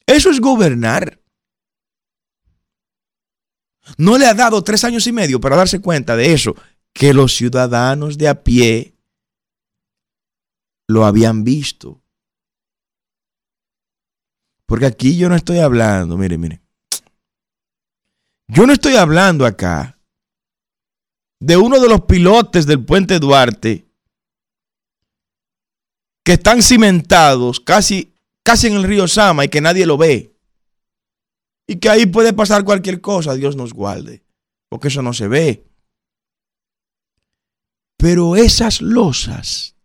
Eso 0.05 0.29
es 0.29 0.39
gobernar. 0.39 1.21
No 3.97 4.17
le 4.17 4.27
ha 4.27 4.33
dado 4.33 4.63
tres 4.63 4.85
años 4.85 5.05
y 5.07 5.11
medio 5.11 5.41
para 5.41 5.57
darse 5.57 5.81
cuenta 5.81 6.15
de 6.15 6.31
eso, 6.31 6.55
que 6.93 7.13
los 7.13 7.35
ciudadanos 7.35 8.17
de 8.17 8.29
a 8.29 8.43
pie 8.45 8.95
lo 10.88 11.03
habían 11.03 11.43
visto. 11.43 12.01
Porque 14.65 14.85
aquí 14.85 15.17
yo 15.17 15.27
no 15.27 15.35
estoy 15.35 15.59
hablando, 15.59 16.15
mire, 16.15 16.38
mire. 16.38 16.61
Yo 18.47 18.65
no 18.65 18.71
estoy 18.71 18.95
hablando 18.95 19.45
acá 19.45 19.99
de 21.39 21.57
uno 21.57 21.79
de 21.79 21.89
los 21.89 22.01
pilotes 22.01 22.65
del 22.65 22.83
puente 22.83 23.19
Duarte 23.19 23.85
que 26.25 26.33
están 26.33 26.63
cimentados 26.63 27.59
casi, 27.59 28.15
casi 28.43 28.67
en 28.67 28.73
el 28.73 28.83
río 28.83 29.07
Sama 29.07 29.45
y 29.45 29.49
que 29.49 29.61
nadie 29.61 29.85
lo 29.85 29.97
ve. 29.97 30.35
Y 31.67 31.77
que 31.77 31.89
ahí 31.89 32.05
puede 32.05 32.33
pasar 32.33 32.63
cualquier 32.63 32.99
cosa, 32.99 33.35
Dios 33.35 33.55
nos 33.55 33.73
guarde, 33.73 34.23
porque 34.69 34.87
eso 34.87 35.01
no 35.01 35.13
se 35.13 35.27
ve. 35.27 35.67
Pero 37.97 38.35
esas 38.35 38.81
losas, 38.81 39.75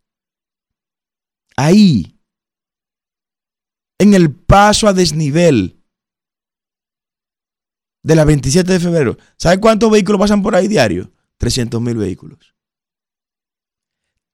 ahí, 1.57 2.19
en 3.99 4.15
el 4.15 4.35
paso 4.35 4.89
a 4.89 4.93
desnivel 4.93 5.83
de 8.03 8.15
la 8.15 8.25
27 8.25 8.73
de 8.73 8.81
febrero, 8.81 9.19
¿sabe 9.37 9.61
cuántos 9.61 9.91
vehículos 9.91 10.21
pasan 10.21 10.43
por 10.43 10.55
ahí 10.55 10.69
diario? 10.69 11.13
300 11.41 11.81
mil 11.81 11.97
vehículos. 11.97 12.55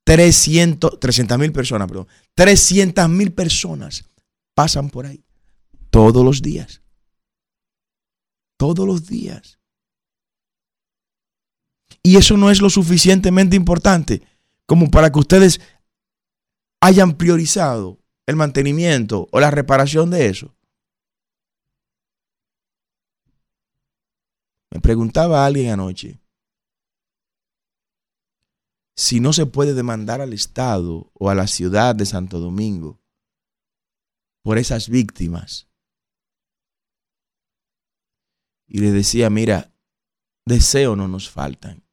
300 0.05 1.39
mil 1.39 1.53
personas, 1.53 1.87
perdón. 1.87 2.09
300 2.35 3.09
mil 3.09 3.33
personas 3.33 4.05
pasan 4.55 4.91
por 4.91 5.07
ahí 5.07 5.25
todos 5.91 6.25
los 6.25 6.43
días. 6.43 6.83
Todos 8.57 8.87
los 8.87 9.07
días. 9.07 9.61
Y 12.03 12.17
eso 12.17 12.37
no 12.37 12.51
es 12.51 12.61
lo 12.61 12.71
suficientemente 12.71 13.55
importante 13.55 14.23
como 14.67 14.91
para 14.91 15.11
que 15.13 15.21
ustedes 15.21 15.61
hayan 16.81 17.17
priorizado 17.17 18.01
el 18.27 18.35
mantenimiento 18.35 19.29
o 19.31 19.39
la 19.39 19.53
reparación 19.53 20.11
de 20.11 20.27
eso. 20.27 20.57
Me 24.71 24.81
preguntaba 24.81 25.47
alguien 25.47 25.71
anoche 25.71 26.21
si 28.97 29.21
no 29.21 29.35
se 29.35 29.45
puede 29.45 29.75
demandar 29.75 30.23
al 30.23 30.33
Estado 30.33 31.11
o 31.13 31.29
a 31.29 31.35
la 31.35 31.47
ciudad 31.47 31.95
de 31.95 32.07
Santo 32.07 32.41
Domingo 32.41 32.99
por 34.43 34.57
esas 34.57 34.89
víctimas. 34.89 35.69
Y 38.67 38.79
le 38.81 38.91
decía, 38.91 39.29
mira, 39.29 39.73
deseo 40.47 40.97
no 40.97 41.09
nos 41.09 41.29
faltan. 41.29 41.85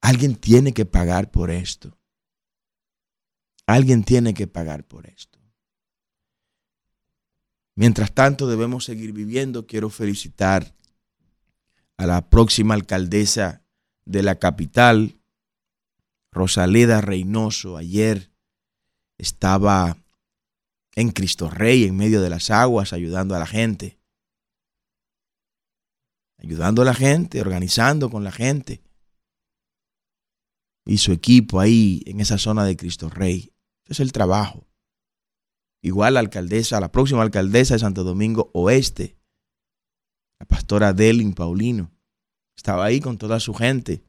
Alguien 0.00 0.36
tiene 0.36 0.72
que 0.72 0.86
pagar 0.86 1.30
por 1.30 1.50
esto. 1.50 1.98
Alguien 3.66 4.04
tiene 4.04 4.32
que 4.32 4.46
pagar 4.46 4.86
por 4.86 5.06
esto. 5.06 5.38
Mientras 7.74 8.12
tanto 8.12 8.48
debemos 8.48 8.84
seguir 8.84 9.12
viviendo. 9.12 9.66
Quiero 9.66 9.90
felicitar 9.90 10.74
a 11.98 12.06
la 12.06 12.30
próxima 12.30 12.74
alcaldesa 12.74 13.62
de 14.04 14.22
la 14.22 14.36
capital, 14.36 15.17
Rosaleda 16.32 17.00
Reynoso. 17.00 17.76
Ayer 17.76 18.30
estaba 19.16 19.96
en 20.94 21.10
Cristo 21.10 21.50
Rey, 21.50 21.84
en 21.84 21.96
medio 21.96 22.20
de 22.20 22.30
las 22.30 22.50
aguas, 22.50 22.92
ayudando 22.92 23.34
a 23.34 23.38
la 23.38 23.46
gente. 23.46 23.98
Ayudando 26.38 26.82
a 26.82 26.84
la 26.84 26.94
gente, 26.94 27.40
organizando 27.40 28.10
con 28.10 28.24
la 28.24 28.32
gente 28.32 28.82
y 30.88 30.96
su 30.96 31.12
equipo 31.12 31.60
ahí 31.60 32.02
en 32.06 32.20
esa 32.20 32.38
zona 32.38 32.64
de 32.64 32.74
Cristo 32.74 33.10
Rey. 33.10 33.52
Es 33.84 34.00
el 34.00 34.10
trabajo. 34.10 34.66
Igual 35.82 36.14
la 36.14 36.20
alcaldesa, 36.20 36.80
la 36.80 36.90
próxima 36.90 37.20
alcaldesa 37.22 37.74
de 37.74 37.80
Santo 37.80 38.04
Domingo 38.04 38.50
Oeste, 38.54 39.18
la 40.40 40.46
pastora 40.46 40.94
Delin 40.94 41.34
Paulino, 41.34 41.92
estaba 42.56 42.86
ahí 42.86 43.00
con 43.00 43.18
toda 43.18 43.38
su 43.38 43.52
gente, 43.52 44.02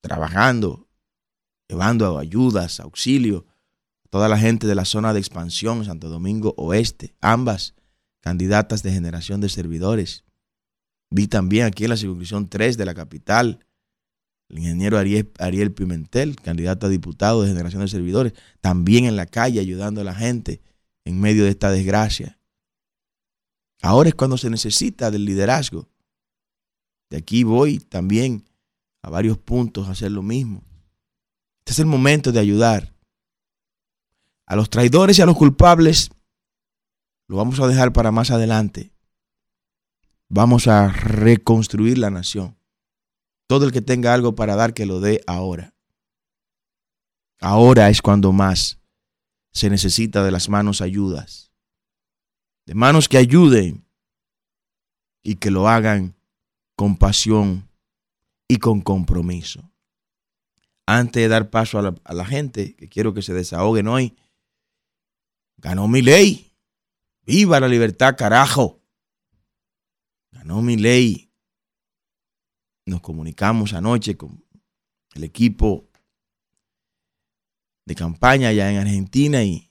trabajando, 0.00 0.87
llevando 1.68 2.18
ayudas, 2.18 2.80
auxilio, 2.80 3.46
a 4.04 4.08
toda 4.08 4.28
la 4.28 4.38
gente 4.38 4.66
de 4.66 4.74
la 4.74 4.84
zona 4.84 5.12
de 5.12 5.20
expansión, 5.20 5.84
Santo 5.84 6.08
Domingo 6.08 6.54
Oeste, 6.56 7.14
ambas 7.20 7.74
candidatas 8.20 8.82
de 8.82 8.92
generación 8.92 9.40
de 9.40 9.48
servidores. 9.48 10.24
Vi 11.10 11.28
también 11.28 11.66
aquí 11.66 11.84
en 11.84 11.90
la 11.90 11.96
circunscripción 11.96 12.48
3 12.48 12.76
de 12.76 12.84
la 12.84 12.94
capital 12.94 13.64
el 14.48 14.58
ingeniero 14.58 14.98
Ariel, 14.98 15.72
Pimentel, 15.72 16.36
candidato 16.36 16.86
a 16.86 16.90
diputado 16.90 17.42
de 17.42 17.48
Generación 17.48 17.82
de 17.82 17.88
Servidores, 17.88 18.32
también 18.60 19.04
en 19.04 19.16
la 19.16 19.26
calle 19.26 19.60
ayudando 19.60 20.00
a 20.00 20.04
la 20.04 20.14
gente 20.14 20.62
en 21.04 21.20
medio 21.20 21.44
de 21.44 21.50
esta 21.50 21.70
desgracia. 21.70 22.38
Ahora 23.82 24.08
es 24.08 24.14
cuando 24.14 24.38
se 24.38 24.48
necesita 24.48 25.10
del 25.10 25.26
liderazgo. 25.26 25.88
De 27.10 27.18
aquí 27.18 27.44
voy 27.44 27.78
también 27.78 28.44
a 29.02 29.10
varios 29.10 29.38
puntos 29.38 29.86
a 29.86 29.92
hacer 29.92 30.12
lo 30.12 30.22
mismo. 30.22 30.64
Este 31.68 31.74
es 31.74 31.80
el 31.80 31.86
momento 31.86 32.32
de 32.32 32.40
ayudar. 32.40 32.94
A 34.46 34.56
los 34.56 34.70
traidores 34.70 35.18
y 35.18 35.22
a 35.22 35.26
los 35.26 35.36
culpables 35.36 36.10
lo 37.26 37.36
vamos 37.36 37.60
a 37.60 37.66
dejar 37.66 37.92
para 37.92 38.10
más 38.10 38.30
adelante. 38.30 38.90
Vamos 40.30 40.66
a 40.66 40.88
reconstruir 40.88 41.98
la 41.98 42.08
nación. 42.08 42.58
Todo 43.46 43.66
el 43.66 43.72
que 43.72 43.82
tenga 43.82 44.14
algo 44.14 44.34
para 44.34 44.56
dar, 44.56 44.72
que 44.72 44.86
lo 44.86 45.00
dé 45.00 45.20
ahora. 45.26 45.74
Ahora 47.38 47.90
es 47.90 48.00
cuando 48.00 48.32
más 48.32 48.80
se 49.52 49.68
necesita 49.68 50.24
de 50.24 50.30
las 50.30 50.48
manos 50.48 50.80
ayudas. 50.80 51.52
De 52.64 52.72
manos 52.74 53.10
que 53.10 53.18
ayuden 53.18 53.86
y 55.22 55.34
que 55.34 55.50
lo 55.50 55.68
hagan 55.68 56.16
con 56.76 56.96
pasión 56.96 57.68
y 58.48 58.56
con 58.56 58.80
compromiso. 58.80 59.70
Antes 60.90 61.22
de 61.22 61.28
dar 61.28 61.50
paso 61.50 61.78
a 61.78 62.14
la, 62.14 62.24
gente, 62.24 62.74
que 62.74 62.88
quiero 62.88 63.12
que 63.12 63.20
se 63.20 63.34
desahoguen 63.34 63.88
hoy, 63.88 64.16
ganó 65.58 65.86
mi 65.86 66.00
ley. 66.00 66.56
Viva 67.22 67.60
la 67.60 67.68
libertad, 67.68 68.16
carajo. 68.16 68.80
Ganó 70.32 70.62
mi 70.62 70.76
ley 70.76 71.28
nos 72.88 73.00
comunicamos 73.02 73.74
anoche 73.74 74.16
con 74.16 74.44
el 75.14 75.24
equipo 75.24 75.90
de 77.86 77.94
campaña 77.94 78.48
allá 78.48 78.70
en 78.70 78.78
Argentina 78.78 79.44
y 79.44 79.70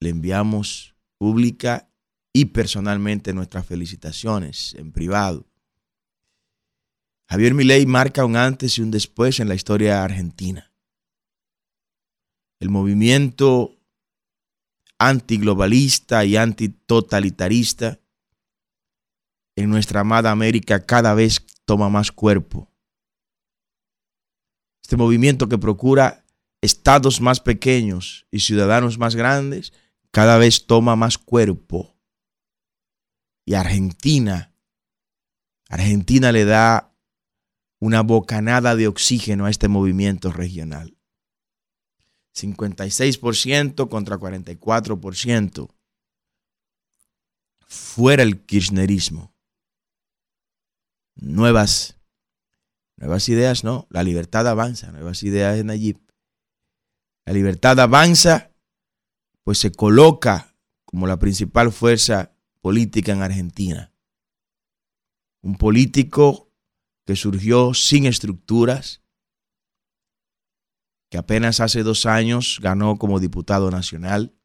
le 0.00 0.10
enviamos 0.10 0.96
pública 1.18 1.92
y 2.32 2.46
personalmente 2.46 3.32
nuestras 3.32 3.66
felicitaciones 3.66 4.74
en 4.74 4.92
privado. 4.92 5.49
Javier 7.30 7.54
Milei 7.54 7.86
marca 7.86 8.24
un 8.24 8.34
antes 8.34 8.76
y 8.76 8.82
un 8.82 8.90
después 8.90 9.38
en 9.38 9.46
la 9.46 9.54
historia 9.54 10.02
argentina. 10.02 10.72
El 12.58 12.70
movimiento 12.70 13.78
antiglobalista 14.98 16.24
y 16.24 16.36
antitotalitarista 16.36 18.00
en 19.54 19.70
nuestra 19.70 20.00
amada 20.00 20.32
América 20.32 20.84
cada 20.84 21.14
vez 21.14 21.46
toma 21.64 21.88
más 21.88 22.10
cuerpo. 22.10 22.68
Este 24.82 24.96
movimiento 24.96 25.48
que 25.48 25.56
procura 25.56 26.24
estados 26.60 27.20
más 27.20 27.38
pequeños 27.38 28.26
y 28.32 28.40
ciudadanos 28.40 28.98
más 28.98 29.14
grandes, 29.14 29.72
cada 30.10 30.36
vez 30.36 30.66
toma 30.66 30.96
más 30.96 31.16
cuerpo. 31.16 31.96
Y 33.46 33.54
Argentina, 33.54 34.52
Argentina 35.68 36.32
le 36.32 36.44
da 36.44 36.89
una 37.80 38.02
bocanada 38.02 38.76
de 38.76 38.86
oxígeno 38.86 39.46
a 39.46 39.50
este 39.50 39.68
movimiento 39.68 40.30
regional. 40.30 40.96
56% 42.36 43.88
contra 43.88 44.18
44%. 44.18 45.68
Fuera 47.66 48.22
el 48.22 48.44
kirchnerismo 48.44 49.34
nuevas, 51.20 51.98
nuevas 52.96 53.28
ideas, 53.28 53.64
no, 53.64 53.86
la 53.90 54.02
libertad 54.02 54.46
avanza, 54.48 54.90
nuevas 54.92 55.22
ideas 55.22 55.58
en 55.58 55.66
Nayib. 55.66 55.98
La 57.26 57.32
libertad 57.32 57.78
avanza, 57.78 58.52
pues 59.44 59.58
se 59.58 59.72
coloca 59.72 60.56
como 60.84 61.06
la 61.06 61.18
principal 61.18 61.70
fuerza 61.70 62.34
política 62.60 63.12
en 63.12 63.22
Argentina. 63.22 63.92
Un 65.42 65.56
político 65.56 66.49
que 67.10 67.16
surgió 67.16 67.74
sin 67.74 68.06
estructuras, 68.06 69.02
que 71.10 71.18
apenas 71.18 71.58
hace 71.58 71.82
dos 71.82 72.06
años 72.06 72.60
ganó 72.62 72.98
como 72.98 73.18
diputado 73.18 73.68
nacional, 73.68 74.38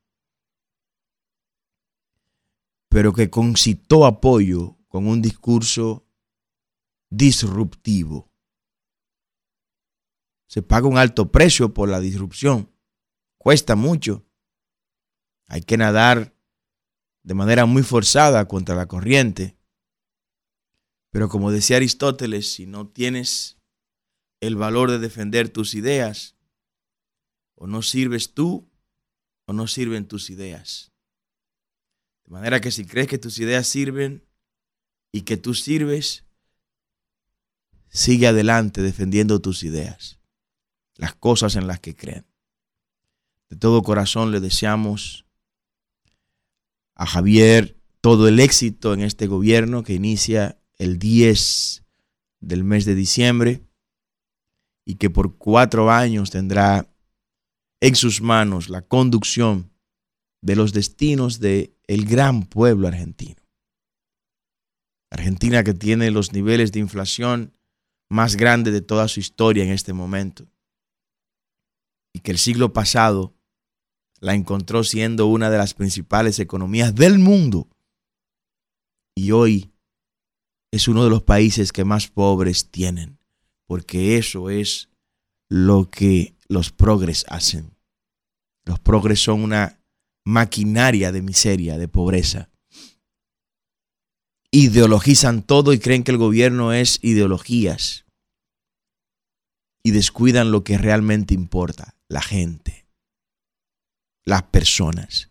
pero 2.90 3.14
que 3.14 3.30
concitó 3.30 4.08
apoyo 4.08 4.80
con 4.88 5.06
un 5.06 5.22
discurso 5.22 6.08
disruptivo. 7.12 8.32
Se 10.48 10.64
paga 10.64 10.88
un 10.88 10.98
alto 10.98 11.32
precio 11.32 11.72
por 11.72 11.88
la 11.88 12.00
disrupción, 12.00 12.72
cuesta 13.38 13.76
mucho. 13.76 14.26
Hay 15.46 15.62
que 15.62 15.78
nadar 15.78 16.36
de 17.22 17.36
manera 17.36 17.68
muy 17.68 17.84
forzada 17.84 18.48
contra 18.48 18.74
la 18.74 18.88
corriente. 18.88 19.55
Pero 21.16 21.30
como 21.30 21.50
decía 21.50 21.78
Aristóteles, 21.78 22.52
si 22.52 22.66
no 22.66 22.90
tienes 22.90 23.56
el 24.42 24.58
valor 24.58 24.92
de 24.92 25.00
defender 25.00 25.48
tus 25.48 25.74
ideas, 25.74 26.36
o 27.54 27.68
no 27.68 27.84
sirves 27.84 28.34
tú, 28.34 28.70
o 29.46 29.54
no 29.54 29.66
sirven 29.68 30.10
tus 30.10 30.30
ideas. 30.30 30.92
De 32.26 32.32
manera 32.32 32.60
que 32.60 32.70
si 32.70 32.84
crees 32.84 33.08
que 33.08 33.18
tus 33.18 33.40
ideas 33.40 33.66
sirven 33.66 34.26
y 35.14 35.22
que 35.22 35.38
tú 35.38 35.54
sirves, 35.54 36.26
sigue 37.88 38.28
adelante 38.28 38.82
defendiendo 38.82 39.40
tus 39.40 39.64
ideas, 39.64 40.20
las 40.98 41.16
cosas 41.16 41.56
en 41.56 41.66
las 41.66 41.80
que 41.80 41.96
creen. 41.96 42.26
De 43.50 43.56
todo 43.56 43.84
corazón 43.84 44.34
le 44.34 44.42
deseamos 44.42 45.26
a 46.94 47.06
Javier 47.06 47.80
todo 48.02 48.28
el 48.28 48.42
éxito 48.42 48.94
en 48.94 49.00
este 49.00 49.28
gobierno 49.28 49.82
que 49.82 49.94
inicia 49.94 50.60
el 50.78 51.00
10 51.00 51.84
del 52.42 52.64
mes 52.64 52.86
de 52.86 52.96
diciembre 52.96 53.66
y 54.86 54.96
que 54.96 55.10
por 55.10 55.38
cuatro 55.38 55.90
años 55.92 56.30
tendrá 56.30 56.88
en 57.82 57.96
sus 57.96 58.22
manos 58.22 58.70
la 58.70 58.82
conducción 58.82 59.72
de 60.42 60.56
los 60.56 60.74
destinos 60.74 61.40
del 61.40 61.76
el 61.88 62.06
gran 62.06 62.44
pueblo 62.44 62.88
argentino. 62.88 63.42
Argentina 65.12 65.64
que 65.64 65.74
tiene 65.74 66.12
los 66.12 66.34
niveles 66.34 66.72
de 66.72 66.80
inflación 66.80 67.54
más 68.10 68.36
grandes 68.36 68.74
de 68.74 68.82
toda 68.82 69.08
su 69.08 69.20
historia 69.20 69.64
en 69.64 69.72
este 69.72 69.94
momento 69.94 70.48
y 72.14 72.20
que 72.20 72.32
el 72.32 72.38
siglo 72.38 72.74
pasado 72.74 73.36
la 74.20 74.34
encontró 74.34 74.84
siendo 74.84 75.28
una 75.28 75.50
de 75.50 75.58
las 75.58 75.74
principales 75.74 76.40
economías 76.40 76.96
del 76.96 77.20
mundo. 77.20 77.68
Y 79.16 79.32
hoy 79.32 79.75
es 80.76 80.88
uno 80.88 81.04
de 81.04 81.10
los 81.10 81.24
países 81.24 81.72
que 81.72 81.86
más 81.86 82.08
pobres 82.08 82.70
tienen, 82.70 83.18
porque 83.66 84.18
eso 84.18 84.50
es 84.50 84.90
lo 85.50 85.90
que 85.90 86.36
los 86.48 86.72
progres 86.72 87.26
hacen. 87.28 87.76
Los 88.64 88.80
progres 88.80 89.22
son 89.22 89.44
una 89.44 89.80
maquinaria 90.24 91.12
de 91.12 91.22
miseria, 91.22 91.78
de 91.78 91.88
pobreza. 91.88 92.50
Ideologizan 94.52 95.44
todo 95.44 95.74
y 95.74 95.80
creen 95.80 96.04
que 96.04 96.12
el 96.12 96.18
gobierno 96.18 96.74
es 96.74 97.00
ideologías. 97.02 98.06
Y 99.84 99.92
descuidan 99.92 100.52
lo 100.52 100.64
que 100.64 100.78
realmente 100.78 101.34
importa, 101.36 101.96
la 102.08 102.22
gente 102.22 102.86
las 104.26 104.44
personas. 104.44 105.30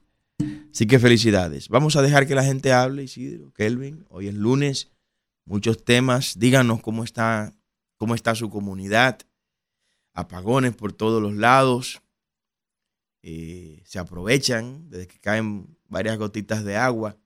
Así 0.73 0.87
que 0.87 0.99
felicidades. 0.99 1.69
Vamos 1.69 1.97
a 1.97 2.03
dejar 2.03 2.27
que 2.27 2.35
la 2.35 2.45
gente 2.45 2.73
hable, 2.73 3.05
Isidro, 3.05 3.53
Kelvin. 3.53 4.07
Hoy 4.09 4.29
es 4.29 4.35
lunes, 4.35 4.91
muchos 5.45 5.85
temas. 5.85 6.39
Díganos 6.39 6.81
cómo 6.81 7.05
está, 7.05 7.55
cómo 7.97 8.15
está 8.15 8.35
su 8.35 8.51
comunidad. 8.51 9.21
Apagones 10.13 10.75
por 10.75 10.93
todos 10.93 11.23
los 11.23 11.35
lados. 11.35 12.03
Eh, 13.23 13.83
se 13.87 13.99
aprovechan 13.99 14.91
desde 14.91 15.07
que 15.07 15.19
caen 15.19 15.79
varias 15.89 16.19
gotitas 16.19 16.65
de 16.65 16.77
agua 16.77 17.17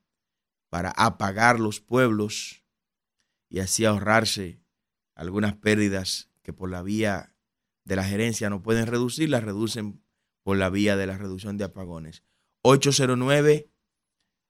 para 0.68 0.90
apagar 0.90 1.58
los 1.58 1.80
pueblos 1.80 2.64
y 3.48 3.60
así 3.60 3.84
ahorrarse 3.84 4.60
algunas 5.14 5.56
pérdidas 5.56 6.30
que 6.42 6.52
por 6.52 6.70
la 6.70 6.82
vía 6.82 7.34
de 7.84 7.96
la 7.96 8.04
gerencia 8.04 8.50
no 8.50 8.62
pueden 8.62 8.86
reducir, 8.86 9.28
las 9.30 9.42
reducen 9.42 10.02
por 10.44 10.56
la 10.56 10.70
vía 10.70 10.96
de 10.96 11.06
la 11.06 11.18
reducción 11.18 11.56
de 11.56 11.64
apagones. 11.64 12.22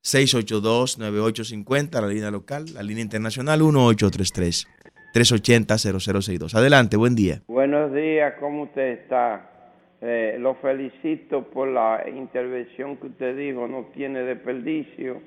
809-682-9850, 0.09 2.01
la 2.01 2.09
línea 2.09 2.31
local, 2.31 2.65
la 2.73 2.83
línea 2.83 3.03
internacional 3.03 3.61
1833-380-0062. 3.61 6.55
Adelante, 6.55 6.97
buen 6.97 7.15
día. 7.15 7.43
Buenos 7.47 7.93
días, 7.93 8.33
¿cómo 8.41 8.63
usted 8.63 9.01
está? 9.01 9.51
Eh, 10.01 10.37
lo 10.39 10.55
felicito 10.55 11.43
por 11.51 11.69
la 11.69 12.09
intervención 12.09 12.97
que 12.97 13.09
usted 13.09 13.37
dijo, 13.37 13.69
no 13.69 13.89
tiene 13.95 14.23
desperdicio. 14.23 15.21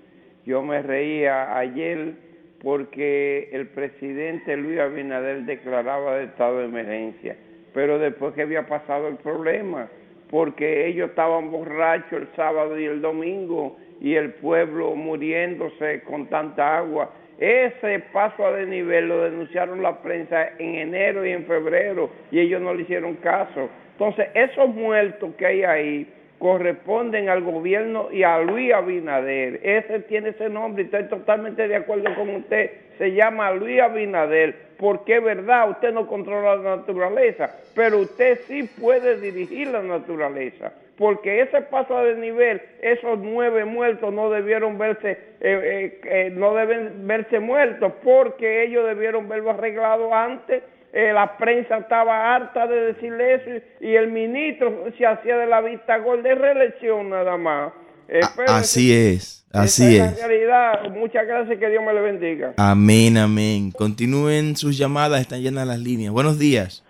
Yo 0.45 0.63
me 0.63 0.81
reía 0.81 1.55
ayer 1.57 2.15
porque 2.63 3.49
el 3.51 3.67
presidente 3.67 4.57
Luis 4.57 4.79
Abinader 4.79 5.45
declaraba 5.45 6.15
de 6.15 6.23
estado 6.25 6.57
de 6.59 6.65
emergencia, 6.65 7.37
pero 7.73 7.97
después 7.99 8.33
que 8.33 8.41
había 8.43 8.65
pasado 8.65 9.07
el 9.07 9.17
problema, 9.17 9.89
porque 10.29 10.87
ellos 10.87 11.09
estaban 11.09 11.51
borrachos 11.51 12.13
el 12.13 12.29
sábado 12.35 12.79
y 12.79 12.85
el 12.85 13.01
domingo 13.01 13.75
y 14.01 14.15
el 14.15 14.31
pueblo 14.31 14.95
muriéndose 14.95 16.01
con 16.01 16.27
tanta 16.27 16.79
agua. 16.79 17.11
Ese 17.37 17.99
paso 18.11 18.45
a 18.45 18.51
desnivel 18.51 19.07
lo 19.07 19.23
denunciaron 19.23 19.81
la 19.81 20.01
prensa 20.01 20.49
en 20.59 20.75
enero 20.75 21.25
y 21.25 21.31
en 21.31 21.45
febrero 21.45 22.09
y 22.31 22.39
ellos 22.39 22.61
no 22.61 22.73
le 22.73 22.81
hicieron 22.81 23.15
caso. 23.15 23.69
Entonces, 23.93 24.27
esos 24.33 24.67
muertos 24.69 25.33
que 25.35 25.45
hay 25.45 25.63
ahí 25.63 26.07
corresponden 26.41 27.29
al 27.29 27.43
gobierno 27.43 28.09
y 28.11 28.23
a 28.23 28.39
Luis 28.39 28.73
Abinader. 28.73 29.59
Ese 29.61 29.99
tiene 30.01 30.29
ese 30.29 30.49
nombre 30.49 30.83
estoy 30.83 31.03
totalmente 31.03 31.67
de 31.67 31.75
acuerdo 31.75 32.15
con 32.15 32.29
usted. 32.29 32.71
Se 32.97 33.13
llama 33.13 33.51
Luis 33.51 33.79
Abinader 33.79 34.71
porque 34.77 35.17
es 35.17 35.23
verdad, 35.23 35.69
usted 35.69 35.93
no 35.93 36.07
controla 36.07 36.55
la 36.55 36.77
naturaleza, 36.77 37.55
pero 37.75 37.99
usted 37.99 38.39
sí 38.47 38.63
puede 38.63 39.21
dirigir 39.21 39.67
la 39.67 39.83
naturaleza. 39.83 40.73
Porque 40.97 41.41
ese 41.41 41.61
paso 41.63 41.97
a 41.97 42.03
desnivel, 42.03 42.61
esos 42.81 43.17
nueve 43.19 43.65
muertos 43.65 44.13
no 44.13 44.29
debieron 44.29 44.77
verse, 44.77 45.11
eh, 45.11 45.19
eh, 45.41 46.01
eh, 46.03 46.29
no 46.31 46.53
deben 46.53 47.07
verse 47.07 47.39
muertos, 47.39 47.93
porque 48.03 48.63
ellos 48.63 48.85
debieron 48.85 49.27
verlo 49.27 49.51
arreglado 49.51 50.13
antes 50.13 50.63
eh, 50.93 51.13
la 51.13 51.37
prensa 51.37 51.77
estaba 51.77 52.35
harta 52.35 52.67
de 52.67 52.93
decirle 52.93 53.35
eso 53.35 53.65
y, 53.79 53.95
el 53.95 54.11
ministro 54.11 54.87
se 54.97 55.05
hacía 55.05 55.37
de 55.37 55.47
la 55.47 55.61
vista 55.61 55.97
gol 55.99 56.21
de 56.21 56.35
reelección 56.35 57.09
nada 57.09 57.37
más. 57.37 57.71
Eh, 58.09 58.19
así 58.47 58.93
es, 58.93 59.47
así 59.53 59.95
es. 59.95 60.17
realidad. 60.17 60.89
Muchas 60.91 61.25
gracias, 61.25 61.57
que 61.57 61.69
Dios 61.69 61.81
me 61.81 61.93
le 61.93 62.01
bendiga. 62.01 62.53
Amén, 62.57 63.17
amén. 63.17 63.71
Continúen 63.71 64.57
sus 64.57 64.77
llamadas, 64.77 65.21
están 65.21 65.41
llenas 65.41 65.65
las 65.65 65.79
líneas. 65.79 66.11
Buenos 66.11 66.37
días. 66.37 66.83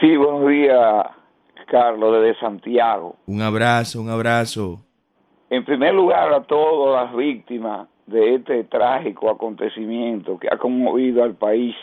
Sí, 0.00 0.16
buenos 0.16 0.48
días, 0.48 0.78
Carlos, 1.68 2.20
desde 2.20 2.38
Santiago. 2.40 3.16
Un 3.26 3.42
abrazo, 3.42 4.00
un 4.00 4.10
abrazo. 4.10 4.80
En 5.50 5.64
primer 5.64 5.94
lugar, 5.94 6.32
a 6.32 6.42
todas 6.42 7.04
las 7.04 7.16
víctimas 7.16 7.88
de 8.06 8.34
este 8.34 8.64
trágico 8.64 9.30
acontecimiento 9.30 10.38
que 10.38 10.48
ha 10.50 10.56
conmovido 10.56 11.22
al 11.22 11.34
país 11.34 11.74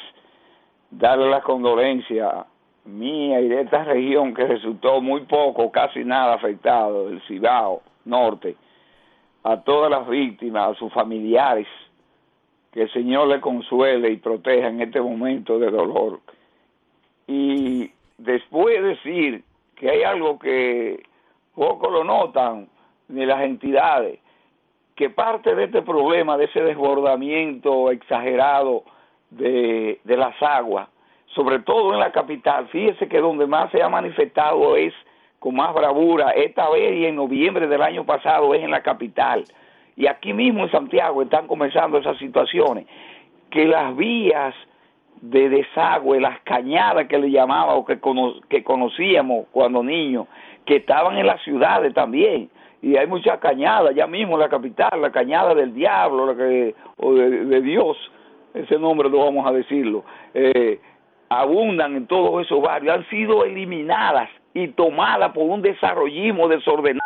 darle 0.89 1.29
la 1.29 1.41
condolencia 1.41 2.45
mía 2.85 3.41
y 3.41 3.47
de 3.47 3.61
esta 3.61 3.83
región 3.83 4.33
que 4.33 4.45
resultó 4.45 5.01
muy 5.01 5.21
poco, 5.21 5.71
casi 5.71 6.03
nada 6.03 6.35
afectado, 6.35 7.07
del 7.07 7.21
Cibao 7.27 7.81
Norte, 8.05 8.55
a 9.43 9.61
todas 9.61 9.89
las 9.89 10.07
víctimas, 10.07 10.71
a 10.71 10.79
sus 10.79 10.91
familiares, 10.93 11.67
que 12.71 12.83
el 12.83 12.91
Señor 12.91 13.27
le 13.27 13.41
consuele 13.41 14.11
y 14.11 14.17
proteja 14.17 14.67
en 14.67 14.81
este 14.81 15.01
momento 15.01 15.57
de 15.59 15.71
dolor. 15.71 16.19
Y 17.27 17.91
después 18.17 18.83
decir 18.83 19.43
que 19.75 19.89
hay 19.89 20.03
algo 20.03 20.39
que 20.39 21.03
poco 21.53 21.89
lo 21.89 22.03
notan 22.03 22.67
ni 23.07 23.25
las 23.25 23.41
entidades, 23.41 24.19
que 24.95 25.09
parte 25.09 25.53
de 25.55 25.65
este 25.65 25.81
problema, 25.81 26.37
de 26.37 26.45
ese 26.45 26.61
desbordamiento 26.61 27.91
exagerado, 27.91 28.83
de, 29.29 29.99
las 30.05 30.41
aguas, 30.41 30.87
sobre 31.27 31.59
todo 31.59 31.93
en 31.93 31.99
la 31.99 32.11
capital. 32.11 32.67
Fíjese 32.67 33.07
que 33.07 33.19
donde 33.19 33.45
más 33.45 33.71
se 33.71 33.83
ha 33.83 33.89
manifestado 33.89 34.75
es 34.75 34.93
con 35.39 35.55
más 35.55 35.73
bravura, 35.73 36.31
esta 36.31 36.69
vez 36.69 36.95
y 36.95 37.05
en 37.05 37.17
noviembre 37.17 37.67
del 37.67 37.81
año 37.81 38.05
pasado 38.05 38.53
es 38.53 38.63
en 38.63 38.71
la 38.71 38.81
capital. 38.81 39.43
Y 39.95 40.07
aquí 40.07 40.33
mismo 40.33 40.63
en 40.63 40.71
Santiago 40.71 41.21
están 41.21 41.47
comenzando 41.47 41.97
esas 41.97 42.17
situaciones, 42.17 42.87
que 43.51 43.65
las 43.65 43.95
vías 43.95 44.55
de 45.21 45.49
desagüe, 45.49 46.19
las 46.19 46.39
cañadas 46.41 47.07
que 47.07 47.17
le 47.17 47.31
llamábamos, 47.31 47.85
que, 47.85 47.99
que 48.49 48.63
conocíamos 48.63 49.47
cuando 49.51 49.83
niños, 49.83 50.27
que 50.65 50.77
estaban 50.77 51.17
en 51.17 51.27
las 51.27 51.41
ciudades 51.43 51.93
también, 51.93 52.49
y 52.81 52.97
hay 52.97 53.07
muchas 53.07 53.39
cañadas, 53.39 53.95
ya 53.95 54.07
mismo 54.07 54.35
en 54.35 54.41
la 54.41 54.49
capital, 54.49 55.01
la 55.01 55.11
cañada 55.11 55.55
del 55.55 55.73
diablo, 55.73 56.27
la 56.27 56.35
que, 56.35 56.75
o 56.97 57.13
de 57.13 57.61
Dios, 57.61 57.97
ese 58.53 58.77
nombre 58.77 59.09
no 59.09 59.19
vamos 59.19 59.47
a 59.47 59.51
decirlo, 59.51 60.03
eh, 60.33 60.79
abundan 61.29 61.95
en 61.95 62.07
todos 62.07 62.45
esos 62.45 62.61
barrios 62.61 62.95
han 62.95 63.09
sido 63.09 63.43
eliminadas 63.43 64.29
y 64.53 64.69
tomadas 64.69 65.31
por 65.33 65.43
un 65.43 65.61
desarrollismo 65.61 66.47
desordenado 66.47 67.05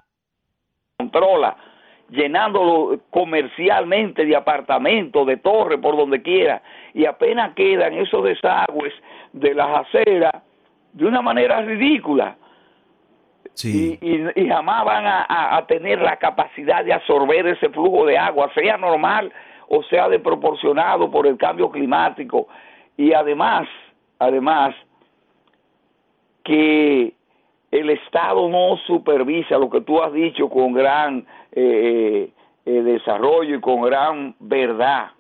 controla 0.97 1.55
llenándolo 2.09 2.99
comercialmente 3.09 4.25
de 4.25 4.35
apartamentos, 4.35 5.25
de 5.27 5.37
torres, 5.37 5.79
por 5.79 5.95
donde 5.97 6.21
quiera, 6.21 6.61
y 6.93 7.05
apenas 7.05 7.53
quedan 7.53 7.93
esos 7.93 8.23
desagües 8.23 8.93
de 9.33 9.53
las 9.53 9.85
aceras 9.87 10.33
de 10.93 11.05
una 11.05 11.21
manera 11.21 11.61
ridícula. 11.61 12.35
Sí. 13.53 13.97
Y, 14.01 14.15
y- 14.15 14.27
y 14.35 14.47
jamás 14.47 14.85
van 14.85 15.05
a, 15.05 15.25
a- 15.27 15.57
a 15.57 15.65
tener 15.67 16.01
la 16.01 16.17
capacidad 16.17 16.83
de 16.83 16.93
absorber 16.93 17.45
ese 17.47 17.69
flujo 17.69 18.05
de 18.05 18.17
agua, 18.17 18.49
sea 18.53 18.77
normal 18.77 19.31
o 19.67 19.83
sea 19.83 20.09
desproporcionado 20.09 21.11
por 21.11 21.27
el 21.27 21.37
cambio 21.37 21.69
climático. 21.69 22.47
Y 22.97 23.13
además, 23.13 23.67
además, 24.17 24.73
que 26.43 27.13
el 27.71 27.89
Estado 27.89 28.49
no 28.49 28.77
supervisa 28.87 29.57
lo 29.57 29.69
que 29.69 29.81
tú 29.81 30.01
has 30.01 30.11
dicho 30.13 30.49
con 30.49 30.73
gran 30.73 31.25
eh, 31.51 32.31
eh, 32.65 32.71
desarrollo 32.71 33.57
y 33.57 33.61
con 33.61 33.81
gran 33.81 34.35
verdad. 34.39 35.11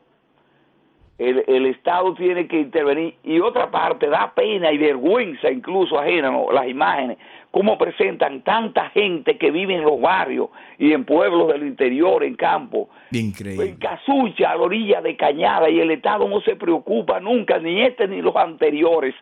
El, 1.19 1.43
el 1.47 1.65
Estado 1.65 2.13
tiene 2.15 2.47
que 2.47 2.61
intervenir 2.61 3.15
y 3.23 3.39
otra 3.39 3.69
parte 3.69 4.07
da 4.07 4.33
pena 4.33 4.71
y 4.71 4.77
vergüenza 4.77 5.51
incluso 5.51 5.99
ajena 5.99 6.31
¿no? 6.31 6.51
las 6.51 6.67
imágenes 6.67 7.17
cómo 7.51 7.77
presentan 7.77 8.41
tanta 8.41 8.89
gente 8.91 9.37
que 9.37 9.51
vive 9.51 9.75
en 9.75 9.81
los 9.81 9.99
barrios 9.99 10.49
y 10.77 10.93
en 10.93 11.03
pueblos 11.03 11.49
del 11.49 11.63
interior 11.63 12.23
en 12.23 12.35
campo 12.35 12.89
en. 13.11 13.75
Casucha, 13.77 14.51
a 14.51 14.55
la 14.55 14.61
orilla 14.61 15.01
de 15.01 15.15
Cañada, 15.15 15.69
y 15.69 15.79
el 15.79 15.91
Estado 15.91 16.27
no 16.27 16.41
se 16.41 16.55
preocupa 16.55 17.19
nunca, 17.19 17.57
ni 17.57 17.81
este 17.81 18.07
ni 18.07 18.21
los 18.21 18.35
anteriores, 18.35 19.15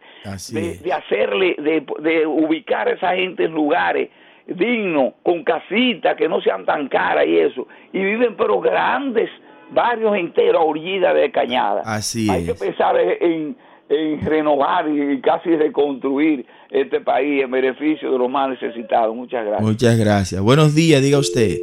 de, 0.51 0.77
de 0.77 0.93
hacerle, 0.93 1.55
de, 1.57 1.85
de 1.99 2.27
ubicar 2.27 2.87
a 2.89 2.91
esa 2.91 3.15
gente 3.15 3.45
en 3.45 3.53
lugares 3.53 4.09
dignos, 4.45 5.13
con 5.23 5.43
casitas 5.43 6.15
que 6.15 6.29
no 6.29 6.41
sean 6.41 6.65
tan 6.65 6.87
caras 6.87 7.25
y 7.27 7.37
eso, 7.37 7.67
y 7.91 7.99
viven 7.99 8.35
pero 8.37 8.59
grandes 8.59 9.29
barrios 9.71 10.15
enteros 10.15 10.61
a 10.61 10.65
orilla 10.65 11.13
de 11.13 11.31
Cañada. 11.31 11.81
Así 11.85 12.29
Hay 12.29 12.45
que 12.45 12.53
pensar 12.53 12.95
en, 12.99 13.57
en 13.89 14.25
renovar 14.25 14.87
y 14.89 15.19
casi 15.21 15.55
reconstruir 15.55 16.45
este 16.69 17.01
país 17.01 17.43
en 17.43 17.51
beneficio 17.51 18.11
de 18.11 18.17
los 18.17 18.29
más 18.29 18.49
necesitados. 18.49 19.15
Muchas 19.15 19.45
gracias. 19.45 19.67
Muchas 19.67 19.97
gracias. 19.97 20.41
Buenos 20.41 20.75
días, 20.75 21.01
diga 21.01 21.19
usted. 21.19 21.57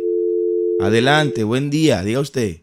Adelante, 0.81 1.45
buen 1.45 1.71
día, 1.71 2.03
diga 2.03 2.21
usted. 2.21 2.63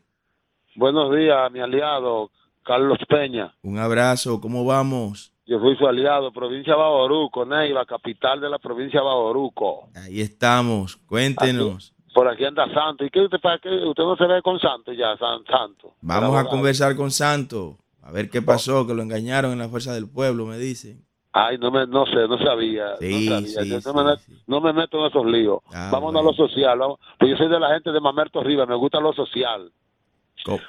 Buenos 0.76 1.16
días, 1.16 1.52
mi 1.52 1.60
aliado 1.60 2.32
Carlos 2.64 2.98
Peña. 3.08 3.54
Un 3.62 3.78
abrazo, 3.78 4.40
¿cómo 4.40 4.66
vamos? 4.66 5.34
Yo 5.46 5.60
soy 5.60 5.76
su 5.76 5.86
aliado, 5.86 6.32
provincia 6.32 6.74
de 6.74 6.80
Baboruco, 6.80 7.46
Neiva, 7.46 7.86
capital 7.86 8.40
de 8.40 8.50
la 8.50 8.60
provincia 8.60 9.00
de 9.00 9.06
Baboruco. 9.06 9.90
Ahí 9.96 10.22
estamos, 10.22 10.96
cuéntenos. 10.96 11.94
Por 12.14 12.28
aquí 12.28 12.44
anda 12.46 12.68
Santo. 12.74 13.06
¿Y 13.06 13.10
qué 13.10 13.22
usted, 13.22 13.40
para 13.40 13.58
qué? 13.60 13.70
usted 13.70 14.04
no 14.04 14.16
se 14.18 14.26
ve 14.28 14.42
con 14.42 14.60
Santo 14.60 14.92
ya, 14.94 15.16
San, 15.18 15.44
Santo? 15.46 15.94
Vamos 16.02 16.36
a 16.38 16.46
conversar 16.46 16.96
con 16.96 17.10
Santo, 17.12 17.78
a 18.02 18.12
ver 18.12 18.30
qué 18.30 18.42
pasó, 18.42 18.86
que 18.86 18.94
lo 18.94 19.02
engañaron 19.02 19.54
en 19.54 19.60
la 19.60 19.70
fuerza 19.70 19.94
del 19.94 20.10
pueblo, 20.10 20.46
me 20.46 20.58
dicen. 20.58 21.06
Ay, 21.34 21.58
no, 21.58 21.72
me, 21.72 21.88
no 21.88 22.06
sé, 22.08 22.28
no 22.28 22.38
sabía. 22.40 22.98
Sí, 23.00 23.30
no, 23.30 23.36
sabía. 23.36 23.48
sí, 23.64 23.70
Yo 23.70 23.80
sí, 23.80 23.90
no, 23.94 24.04
me, 24.04 24.14
no 24.48 24.74
meto 24.74 25.00
en 25.00 25.06
esos 25.06 25.26
líos. 25.26 25.60
Ah, 25.74 25.90
Vámonos 25.90 26.22
bueno. 26.22 26.30
a 26.30 26.32
lo 26.44 26.48
social. 26.50 26.78
Vamos. 26.78 27.00
Pues 27.18 27.32
yo 27.32 27.38
soy 27.38 27.48
de 27.48 27.58
la 27.60 27.70
gente 27.74 27.92
de 27.94 28.02
Mamerto 28.02 28.44
Rivas, 28.44 28.68
me 28.68 28.76
gusta 28.76 29.00
lo 29.00 29.14
social. 29.14 29.72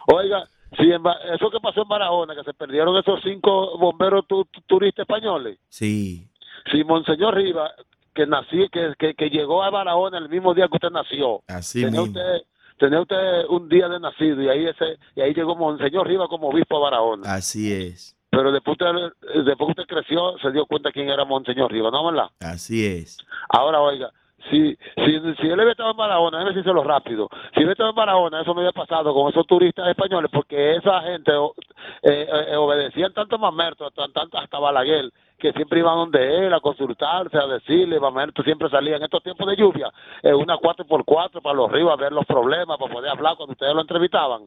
Oiga, 0.07 0.47
si 0.79 0.85
en 0.91 1.03
eso 1.35 1.51
que 1.51 1.59
pasó 1.61 1.83
en 1.83 1.89
Barahona, 1.89 2.35
que 2.37 2.45
se 2.45 2.55
perdieron 2.55 2.97
esos 2.97 3.21
cinco 3.23 3.77
bomberos 3.79 4.27
tu- 4.29 4.45
tu- 4.45 4.61
turistas 4.63 5.03
españoles, 5.05 5.59
Sí, 5.69 6.29
si 6.71 6.85
Monseñor 6.85 7.35
Rivas, 7.35 7.73
que 8.15 8.27
nací, 8.27 8.69
que, 8.71 8.95
que, 8.99 9.15
que 9.15 9.31
llegó 9.31 9.63
a 9.63 9.71
Barahona 9.71 10.19
el 10.19 10.29
mismo 10.29 10.55
día 10.55 10.69
que 10.69 10.77
usted 10.77 10.91
nació, 10.91 11.43
así 11.49 11.83
tenía 11.83 12.01
mismo. 12.03 12.21
usted, 12.21 12.43
tenía 12.79 13.01
usted 13.01 13.45
un 13.49 13.69
día 13.69 13.89
de 13.89 14.01
nacido 14.01 14.43
y 14.43 14.49
ahí 14.49 14.67
ese, 14.67 14.99
y 15.15 15.21
ahí 15.21 15.35
llegó 15.35 15.57
Monseñor 15.57 16.07
Rivas 16.07 16.29
como 16.29 16.49
obispo 16.49 16.77
a 16.77 16.91
Barahona. 16.91 17.33
Así 17.35 17.73
es, 17.73 18.17
Pero 18.31 18.51
después 18.53 18.77
usted, 18.81 19.45
después 19.45 19.75
que 19.75 19.83
usted 19.83 19.95
creció, 19.95 20.37
se 20.39 20.51
dio 20.53 20.67
cuenta 20.67 20.93
quién 20.93 21.09
era 21.09 21.25
Monseñor 21.25 21.71
Rivas, 21.71 21.93
¿no 21.93 22.05
verdad? 22.05 22.31
así 22.41 22.85
es. 22.85 23.19
Ahora, 23.49 23.81
oiga, 23.81 24.11
si, 24.51 24.77
si, 24.97 25.21
si 25.41 25.47
él 25.47 25.61
había 25.61 25.73
estado 25.73 25.93
en 25.93 25.97
Barahona, 25.97 26.39
déjeme 26.39 26.55
decírselo 26.55 26.83
rápido, 26.83 27.29
si 27.55 27.61
él 27.61 27.65
había 27.65 27.73
estado 27.73 27.91
en 27.91 27.97
Barahona, 27.97 28.41
eso 28.41 28.55
me 28.55 28.63
había 28.63 28.73
pasado 28.73 29.15
con 29.15 29.31
esos 29.31 29.47
turistas 29.47 29.89
españoles, 29.89 30.31
porque 30.33 30.77
esa 30.77 31.01
gente 31.03 31.31
eh, 32.03 32.29
eh, 32.49 32.57
obedecían 32.57 33.13
tanto 33.13 33.37
a 33.37 33.39
Mamerto, 33.39 33.87
hasta 33.87 34.59
Balaguer, 34.59 35.13
que 35.43 35.53
siempre 35.55 35.81
iban 35.81 35.97
donde 35.97 36.47
él 36.47 36.55
a 36.55 36.61
consultarse, 36.61 37.37
a 37.37 37.49
decirle, 37.49 37.99
Mamerto 37.99 38.45
siempre 38.45 38.71
salía 38.71 38.95
en 38.95 39.03
estos 39.03 39.25
tiempos 39.25 39.49
de 39.49 39.57
lluvia, 39.57 39.91
eh, 40.23 40.33
una 40.33 40.57
4x4 40.57 41.43
para 41.43 41.57
los 41.57 41.73
ríos, 41.73 41.91
a 41.91 41.97
ver 41.97 42.13
los 42.13 42.25
problemas, 42.25 42.79
para 42.79 42.93
poder 42.93 43.11
hablar 43.11 43.35
cuando 43.37 43.51
ustedes 43.51 43.75
lo 43.75 43.81
entrevistaban. 43.81 44.43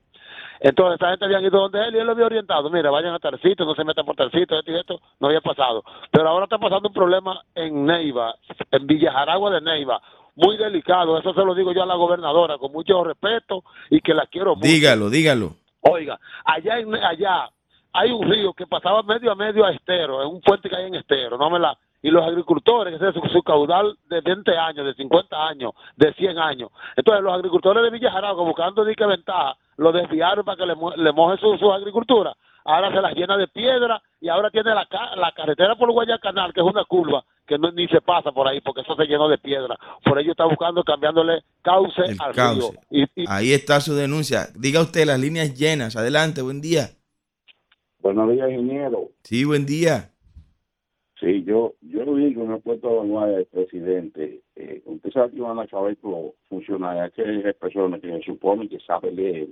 Entonces, 0.62 0.96
esa 0.96 1.10
gente 1.10 1.26
habían 1.26 1.44
ido 1.44 1.60
donde 1.60 1.86
él 1.86 1.96
y 1.96 1.98
él 1.98 2.06
lo 2.06 2.14
había 2.14 2.28
orientado. 2.28 2.70
Mira, 2.70 2.90
vayan 2.92 3.14
a 3.14 3.20
tal 3.20 3.38
sitio, 3.42 3.66
no 3.66 3.76
se 3.76 3.84
metan 3.84 4.06
por 4.06 4.16
tal 4.16 4.32
sitio, 4.32 4.58
esto 4.58 4.72
y 4.72 4.76
esto. 4.78 5.02
No 5.20 5.28
había 5.28 5.42
pasado. 5.42 5.84
Pero 6.12 6.30
ahora 6.30 6.46
está 6.46 6.58
pasando 6.58 6.88
un 6.88 6.94
problema 6.94 7.42
en 7.54 7.86
Neiva, 7.86 8.34
en 8.72 8.88
Villa 8.88 9.12
Jaragua 9.12 9.52
de 9.52 9.60
Neiva. 9.60 10.02
Muy 10.36 10.56
delicado. 10.56 11.18
Eso 11.18 11.34
se 11.34 11.44
lo 11.44 11.54
digo 11.56 11.74
yo 11.74 11.84
a 11.84 11.86
la 11.86 11.96
gobernadora 11.96 12.58
con 12.58 12.72
mucho 12.72 13.04
respeto 13.04 13.66
y 13.90 14.00
que 14.00 14.14
la 14.14 14.28
quiero 14.28 14.56
mucho. 14.56 14.66
Dígalo, 14.66 15.10
dígalo. 15.10 15.56
Oiga, 15.82 16.18
allá 16.46 16.80
en, 16.80 16.96
allá 16.96 17.50
hay 17.96 18.12
un 18.12 18.30
río 18.30 18.54
que 18.54 18.68
pasaba 18.68 19.02
medio 19.04 19.32
a 19.32 19.36
medio 19.36 19.66
a 19.66 19.72
Estero, 19.72 20.22
en 20.22 20.28
un 20.30 20.42
puente 20.42 20.70
que 20.70 20.76
hay 20.76 20.86
en 20.88 20.96
Estero, 20.96 21.38
¿no 21.38 21.50
me 21.50 21.60
la? 21.60 21.78
Y 22.02 22.12
los 22.12 22.24
agricultores, 22.24 22.92
que 22.92 23.04
ese 23.08 23.18
es 23.18 23.24
su, 23.24 23.30
su 23.30 23.42
caudal 23.42 23.98
de 24.10 24.22
20 24.22 24.56
años, 24.56 24.86
de 24.86 24.94
50 24.94 25.48
años, 25.48 25.72
de 25.96 26.14
100 26.14 26.38
años. 26.38 26.70
Entonces, 26.96 27.24
los 27.24 27.34
agricultores 27.34 27.82
de 27.84 27.90
Villa 27.90 28.12
Jaragua, 28.12 28.44
buscando 28.44 28.86
dique 28.86 29.06
ventaja, 29.06 29.56
lo 29.78 29.92
desviaron 29.92 30.46
para 30.46 30.58
que 30.58 30.66
le, 30.68 30.76
le 30.98 31.12
moje 31.14 31.40
su, 31.40 31.58
su 31.58 31.72
agricultura. 31.72 32.36
Ahora 32.64 32.92
se 32.92 33.02
las 33.02 33.14
llena 33.16 33.38
de 33.38 33.48
piedra 33.48 34.02
y 34.22 34.28
ahora 34.30 34.50
tiene 34.52 34.74
la, 34.74 34.86
ca- 34.88 35.16
la 35.16 35.32
carretera 35.32 35.76
por 35.76 35.92
Guayacanal, 35.92 36.54
que 36.54 36.62
es 36.62 36.66
una 36.66 36.84
curva 36.86 37.24
que 37.48 37.58
no, 37.60 37.72
ni 37.72 37.88
se 37.88 38.02
pasa 38.02 38.32
por 38.32 38.48
ahí 38.48 38.60
porque 38.62 38.82
eso 38.82 38.96
se 38.96 39.06
llenó 39.06 39.28
de 39.28 39.38
piedra. 39.38 39.76
Por 40.04 40.18
ello 40.20 40.32
está 40.32 40.46
buscando 40.46 40.84
cambiándole 40.84 41.44
cauce 41.62 42.02
El 42.04 42.18
al 42.20 42.34
cauce. 42.34 42.72
río. 42.92 43.04
Y, 43.16 43.22
y- 43.22 43.26
Ahí 43.28 43.54
está 43.54 43.80
su 43.82 43.94
denuncia. 43.96 44.48
Diga 44.56 44.82
usted, 44.82 45.06
las 45.06 45.20
líneas 45.20 45.54
llenas. 45.58 45.96
Adelante, 45.96 46.42
buen 46.42 46.60
día. 46.62 46.90
Buenos 48.06 48.32
días, 48.34 48.52
ingeniero. 48.52 49.10
Sí, 49.24 49.46
buen 49.46 49.66
día. 49.66 50.12
Sí, 51.20 51.44
yo 51.44 51.74
yo 51.82 52.14
vi 52.14 52.36
que 52.36 52.40
me 52.40 52.58
he 52.58 52.60
puesto 52.60 52.88
a 52.88 52.98
vanguardia 52.98 53.38
del 53.38 53.48
presidente. 53.48 54.44
Eh, 54.56 54.84
usted 54.86 55.10
sabe 55.10 55.32
que 55.32 55.42
van 55.42 55.58
a 55.58 55.66
saber 55.66 55.98
cómo 55.98 56.36
funciona. 56.48 57.10
que 57.10 57.24
hay 57.24 57.54
personas 57.54 58.00
que 58.02 58.12
se 58.12 58.22
supone 58.22 58.70
que 58.70 58.80
sabe 58.82 59.12
leer, 59.12 59.48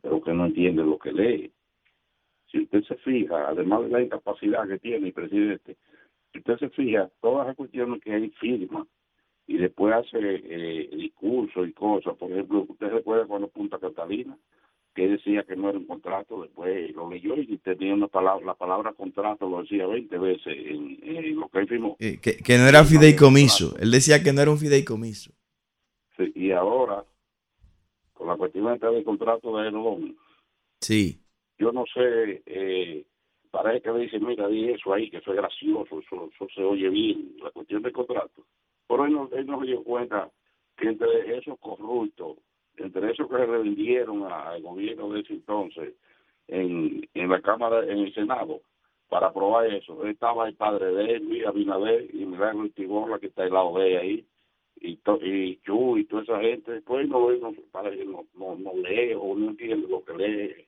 pero 0.00 0.22
que 0.22 0.32
no 0.32 0.46
entiende 0.46 0.84
lo 0.84 0.96
que 0.96 1.10
lee. 1.10 1.52
Si 2.52 2.60
usted 2.60 2.84
se 2.84 2.94
fija, 2.98 3.48
además 3.48 3.82
de 3.82 3.88
la 3.88 4.02
incapacidad 4.02 4.68
que 4.68 4.78
tiene 4.78 5.08
el 5.08 5.12
presidente, 5.12 5.76
si 6.32 6.38
usted 6.38 6.58
se 6.58 6.68
fija, 6.68 7.10
todas 7.20 7.48
las 7.48 7.56
cuestiones 7.56 8.00
que 8.00 8.14
él 8.14 8.32
firma 8.38 8.86
y 9.48 9.56
después 9.56 9.92
hace 9.92 10.18
eh, 10.20 10.88
discursos 10.92 11.66
y 11.66 11.72
cosas. 11.72 12.16
Por 12.16 12.30
ejemplo, 12.30 12.64
usted 12.68 12.92
recuerda 12.92 13.26
cuando 13.26 13.48
Punta 13.48 13.80
Catalina, 13.80 14.38
que 14.94 15.08
decía 15.08 15.42
que 15.44 15.56
no 15.56 15.70
era 15.70 15.78
un 15.78 15.86
contrato, 15.86 16.42
después 16.42 16.94
lo 16.94 17.10
leyó 17.10 17.34
y 17.36 17.56
tenía 17.58 17.94
una 17.94 18.08
palabra, 18.08 18.44
la 18.44 18.54
palabra 18.54 18.92
contrato 18.92 19.48
lo 19.48 19.62
decía 19.62 19.86
20 19.86 20.18
veces 20.18 20.46
en, 20.46 20.98
en 21.02 21.36
lo 21.36 21.48
que 21.48 21.60
él 21.60 21.68
firmó. 21.68 21.96
Que, 21.96 22.18
que 22.18 22.58
no 22.58 22.66
era 22.68 22.84
fideicomiso. 22.84 23.74
Él 23.78 23.90
decía 23.90 24.22
que 24.22 24.32
no 24.32 24.42
era 24.42 24.50
un 24.50 24.58
fideicomiso. 24.58 25.32
Sí, 26.16 26.30
y 26.34 26.50
ahora, 26.50 27.04
con 28.12 28.28
la 28.28 28.36
cuestión 28.36 28.72
esta 28.72 28.90
del 28.90 29.04
contrato 29.04 29.56
de 29.56 29.68
Enron, 29.68 30.16
Sí, 30.80 31.22
yo 31.58 31.70
no 31.70 31.84
sé, 31.94 32.42
eh, 32.44 33.04
parece 33.52 33.82
que 33.82 33.92
dice, 33.92 34.18
mira, 34.18 34.48
di 34.48 34.70
eso 34.70 34.92
ahí, 34.92 35.08
que 35.08 35.18
eso 35.18 35.30
es 35.30 35.36
gracioso, 35.36 36.00
eso, 36.00 36.28
eso 36.34 36.48
se 36.52 36.62
oye 36.62 36.88
bien, 36.88 37.36
la 37.40 37.50
cuestión 37.50 37.82
del 37.82 37.92
contrato. 37.92 38.44
Pero 38.88 39.04
él 39.06 39.12
no, 39.12 39.30
él 39.32 39.46
no 39.46 39.60
se 39.60 39.66
dio 39.66 39.84
cuenta 39.84 40.28
que 40.76 40.88
entre 40.88 41.38
esos 41.38 41.56
corruptos, 41.60 42.38
entre 42.76 43.10
esos 43.10 43.28
que 43.28 43.36
se 43.36 43.46
revendieron 43.46 44.24
al 44.24 44.62
gobierno 44.62 45.10
de 45.10 45.20
ese 45.20 45.34
entonces, 45.34 45.94
en, 46.48 47.08
en 47.14 47.28
la 47.28 47.40
Cámara, 47.40 47.84
en 47.84 47.98
el 47.98 48.14
Senado, 48.14 48.60
para 49.08 49.28
aprobar 49.28 49.66
eso, 49.66 50.06
estaba 50.06 50.48
el 50.48 50.54
padre 50.54 50.92
de 50.92 51.14
él, 51.14 51.28
Luis 51.28 51.46
Abinader, 51.46 52.08
y 52.14 52.24
Milagro 52.24 52.64
Itiborla, 52.64 53.18
que 53.18 53.26
está 53.26 53.42
al 53.42 53.52
lado 53.52 53.78
de 53.78 53.92
él 53.92 53.98
ahí, 53.98 54.26
y, 54.80 54.96
to, 54.96 55.18
y 55.22 55.60
Chu 55.64 55.98
y 55.98 56.04
toda 56.06 56.22
esa 56.22 56.40
gente, 56.40 56.80
pues 56.82 57.08
no, 57.08 57.30
no, 57.30 57.52
que 57.52 58.04
no, 58.04 58.24
no, 58.34 58.56
no 58.56 58.72
lee 58.74 59.14
o 59.14 59.34
no 59.36 59.50
entiende 59.50 59.86
lo 59.88 60.04
que 60.04 60.14
lee 60.14 60.66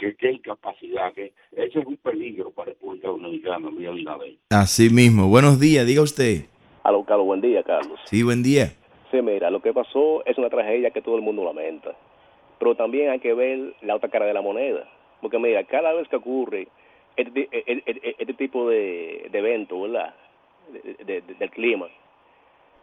que 0.00 0.16
qué 0.16 0.32
incapacidad, 0.32 1.12
que 1.12 1.34
ese 1.52 1.80
es 1.80 1.86
un 1.86 1.96
peligro 1.98 2.50
para 2.50 2.70
República 2.70 3.08
Dominicana, 3.08 3.68
Luis 3.70 3.86
Abinader. 3.86 4.34
así 4.50 4.88
mismo. 4.88 5.28
Buenos 5.28 5.60
días, 5.60 5.86
diga 5.86 6.02
usted. 6.02 6.46
Aló, 6.84 7.04
Carlos, 7.04 7.26
buen 7.26 7.42
día, 7.42 7.62
Carlos. 7.62 8.00
Sí, 8.06 8.22
buen 8.22 8.42
día. 8.42 8.72
Sí, 9.10 9.22
mira, 9.22 9.50
lo 9.50 9.60
que 9.60 9.72
pasó 9.72 10.24
es 10.24 10.38
una 10.38 10.50
tragedia 10.50 10.90
que 10.90 11.02
todo 11.02 11.16
el 11.16 11.22
mundo 11.22 11.44
lamenta. 11.44 11.94
Pero 12.58 12.74
también 12.74 13.10
hay 13.10 13.18
que 13.18 13.34
ver 13.34 13.74
la 13.82 13.96
otra 13.96 14.08
cara 14.08 14.26
de 14.26 14.34
la 14.34 14.42
moneda. 14.42 14.86
Porque 15.20 15.38
mira, 15.38 15.64
cada 15.64 15.92
vez 15.92 16.08
que 16.08 16.16
ocurre 16.16 16.68
este, 17.16 17.48
este, 17.50 18.14
este 18.18 18.34
tipo 18.34 18.68
de, 18.68 19.28
de 19.30 19.38
evento, 19.38 19.80
¿verdad? 19.82 20.14
De, 20.72 21.04
de, 21.04 21.34
del 21.34 21.50
clima. 21.50 21.88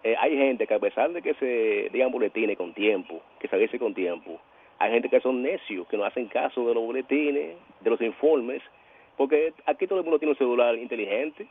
Eh, 0.03 0.15
hay 0.19 0.37
gente 0.37 0.67
que 0.67 0.73
a 0.73 0.79
pesar 0.79 1.11
de 1.11 1.21
que 1.21 1.33
se 1.35 1.89
digan 1.91 2.11
boletines 2.11 2.57
con 2.57 2.73
tiempo, 2.73 3.21
que 3.39 3.47
se 3.47 3.55
avise 3.55 3.79
con 3.79 3.93
tiempo, 3.93 4.39
hay 4.79 4.91
gente 4.91 5.09
que 5.09 5.19
son 5.21 5.41
necios, 5.41 5.87
que 5.87 5.97
no 5.97 6.05
hacen 6.05 6.27
caso 6.27 6.67
de 6.67 6.73
los 6.73 6.83
boletines, 6.83 7.55
de 7.81 7.89
los 7.89 7.99
informes, 8.01 8.61
porque 9.15 9.53
aquí 9.65 9.87
todo 9.87 9.99
el 9.99 10.05
mundo 10.05 10.19
tiene 10.19 10.33
un 10.33 10.37
celular 10.37 10.75
inteligente 10.75 11.47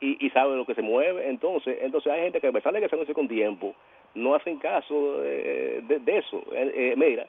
y, 0.00 0.24
y 0.24 0.30
sabe 0.30 0.56
lo 0.56 0.66
que 0.66 0.74
se 0.74 0.82
mueve, 0.82 1.28
entonces 1.28 1.78
entonces 1.80 2.12
hay 2.12 2.22
gente 2.22 2.40
que 2.40 2.48
a 2.48 2.52
pesar 2.52 2.72
de 2.74 2.80
que 2.80 2.88
se 2.88 3.14
con 3.14 3.28
tiempo, 3.28 3.74
no 4.14 4.34
hacen 4.34 4.58
caso 4.58 5.20
de, 5.20 5.82
de, 5.86 5.98
de 6.00 6.18
eso. 6.18 6.38
Eh, 6.52 6.72
eh, 6.74 6.94
mira, 6.96 7.26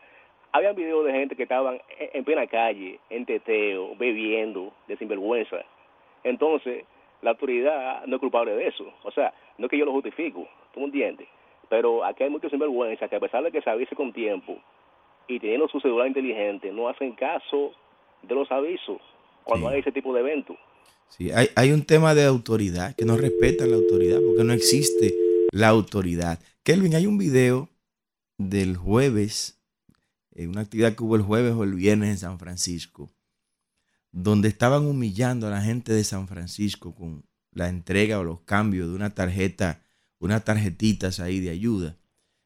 había 0.51 0.73
videos 0.73 1.05
de 1.05 1.11
gente 1.13 1.35
que 1.35 1.43
estaban 1.43 1.75
en, 1.99 2.09
en 2.13 2.23
plena 2.23 2.47
calle, 2.47 2.99
en 3.09 3.25
teteo, 3.25 3.95
bebiendo, 3.95 4.73
de 4.87 4.97
sinvergüenza. 4.97 5.57
Entonces, 6.23 6.83
la 7.21 7.31
autoridad 7.31 8.05
no 8.05 8.15
es 8.15 8.19
culpable 8.19 8.53
de 8.55 8.67
eso. 8.67 8.85
O 9.03 9.11
sea, 9.11 9.33
no 9.57 9.65
es 9.65 9.69
que 9.71 9.77
yo 9.77 9.85
lo 9.85 9.91
justifico, 9.91 10.47
¿tú 10.73 10.79
me 10.79 10.87
entiendes? 10.87 11.27
Pero 11.69 12.03
aquí 12.03 12.23
hay 12.23 12.29
muchos 12.29 12.51
sinvergüenza 12.51 13.07
que 13.07 13.15
a 13.15 13.19
pesar 13.19 13.43
de 13.43 13.51
que 13.51 13.61
se 13.61 13.69
avise 13.69 13.95
con 13.95 14.11
tiempo 14.11 14.57
y 15.27 15.39
teniendo 15.39 15.67
su 15.69 15.79
celular 15.79 16.07
inteligente, 16.07 16.71
no 16.71 16.89
hacen 16.89 17.13
caso 17.13 17.71
de 18.23 18.35
los 18.35 18.51
avisos 18.51 18.97
cuando 19.43 19.67
Sí. 19.69 19.73
hay 19.75 19.79
ese 19.79 19.91
tipo 19.91 20.13
de 20.13 20.19
eventos. 20.19 20.57
Sí, 21.09 21.31
hay, 21.31 21.47
hay 21.55 21.71
un 21.71 21.85
tema 21.85 22.13
de 22.13 22.25
autoridad, 22.25 22.95
que 22.95 23.05
no 23.05 23.17
respetan 23.17 23.69
la 23.71 23.77
autoridad, 23.77 24.19
porque 24.25 24.43
no 24.43 24.53
existe 24.53 25.13
la 25.51 25.69
autoridad. 25.69 26.39
Kelvin, 26.63 26.93
hay 26.93 27.07
un 27.07 27.17
video 27.17 27.69
del 28.37 28.77
jueves, 28.77 29.59
eh, 30.35 30.47
una 30.47 30.61
actividad 30.61 30.93
que 30.93 31.03
hubo 31.03 31.15
el 31.15 31.23
jueves 31.23 31.53
o 31.53 31.63
el 31.63 31.73
viernes 31.73 32.09
en 32.09 32.17
San 32.17 32.37
Francisco, 32.37 33.11
donde 34.11 34.47
estaban 34.47 34.85
humillando 34.85 35.47
a 35.47 35.49
la 35.49 35.61
gente 35.61 35.91
de 35.91 36.03
San 36.03 36.27
Francisco 36.27 36.93
con 36.93 37.23
la 37.51 37.67
entrega 37.67 38.19
o 38.19 38.23
los 38.23 38.41
cambios 38.41 38.89
de 38.89 38.95
una 38.95 39.09
tarjeta, 39.09 39.81
unas 40.19 40.45
tarjetitas 40.45 41.19
ahí 41.19 41.39
de 41.39 41.49
ayuda. 41.49 41.97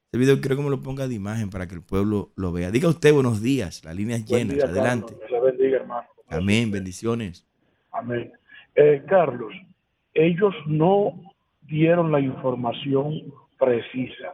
Este 0.05 0.17
video 0.17 0.39
creo 0.39 0.55
que 0.55 0.63
me 0.63 0.69
lo 0.69 0.81
ponga 0.81 1.09
de 1.09 1.15
imagen 1.15 1.49
para 1.49 1.67
que 1.67 1.75
el 1.75 1.81
pueblo 1.81 2.31
lo 2.37 2.53
vea. 2.53 2.71
Diga 2.71 2.87
usted 2.87 3.13
buenos 3.13 3.41
días, 3.41 3.83
la 3.83 3.93
línea 3.93 4.15
es 4.15 4.25
Buen 4.25 4.47
llena, 4.47 4.53
día, 4.53 4.63
adelante. 4.63 5.13
Carlos. 5.13 5.29
Dios 5.29 5.31
le 5.31 5.51
bendiga, 5.51 5.77
hermano. 5.81 6.07
Amén, 6.29 6.71
bendiciones. 6.71 7.45
Amén. 7.91 8.31
Eh, 8.75 9.03
Carlos, 9.09 9.53
ellos 10.13 10.53
no 10.67 11.33
dieron 11.67 12.13
la 12.13 12.21
información 12.21 13.33
precisa. 13.65 14.33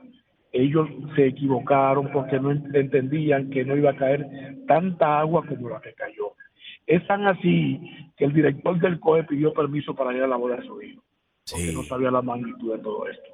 Ellos 0.52 0.88
se 1.16 1.28
equivocaron 1.28 2.12
porque 2.12 2.40
no 2.40 2.52
ent- 2.52 2.76
entendían 2.76 3.50
que 3.50 3.64
no 3.64 3.78
iba 3.78 3.92
a 3.92 3.96
caer 3.96 4.28
tanta 4.68 5.20
agua 5.20 5.46
como 5.48 5.70
la 5.70 5.82
que 5.82 5.94
cayó. 5.94 6.34
Es 6.86 7.06
tan 7.08 7.26
así 7.28 7.80
que 8.18 8.26
el 8.26 8.34
director 8.34 8.78
del 8.80 9.00
COE 9.00 9.24
pidió 9.24 9.54
permiso 9.54 9.96
para 9.96 10.14
ir 10.16 10.24
a 10.24 10.28
la 10.28 10.36
boda 10.36 10.58
de 10.58 10.66
su 10.68 10.82
hijo, 10.82 11.02
porque 11.50 11.72
no 11.72 11.84
sabía 11.84 12.12
la 12.12 12.22
magnitud 12.22 12.74
de 12.76 12.80
todo 12.80 13.08
esto. 13.08 13.30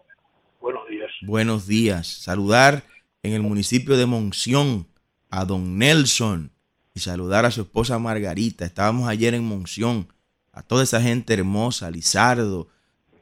Buenos 0.62 0.88
días. 0.89 1.12
Buenos 1.24 1.68
días. 1.68 2.08
Saludar 2.08 2.84
en 3.24 3.34
el 3.34 3.41
municipio 3.41 3.98
de 3.98 4.06
Monción 4.06 4.86
a 5.32 5.45
don 5.45 5.78
Nelson 5.80 6.52
y 6.93 7.00
saludar 7.00 7.45
a 7.45 7.52
su 7.52 7.62
esposa 7.62 7.98
Margarita. 8.00 8.66
Estábamos 8.66 9.08
ayer 9.10 9.34
en 9.34 9.43
Monción. 9.43 10.08
A 10.54 10.62
toda 10.64 10.84
esa 10.84 11.02
gente 11.02 11.34
hermosa, 11.34 11.89
Lizardo, 11.91 12.68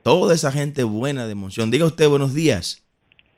toda 0.06 0.36
esa 0.36 0.52
gente 0.52 0.84
buena 0.84 1.26
de 1.26 1.34
Monción. 1.34 1.72
Diga 1.72 1.86
usted 1.88 2.08
buenos 2.08 2.36
días. 2.36 2.88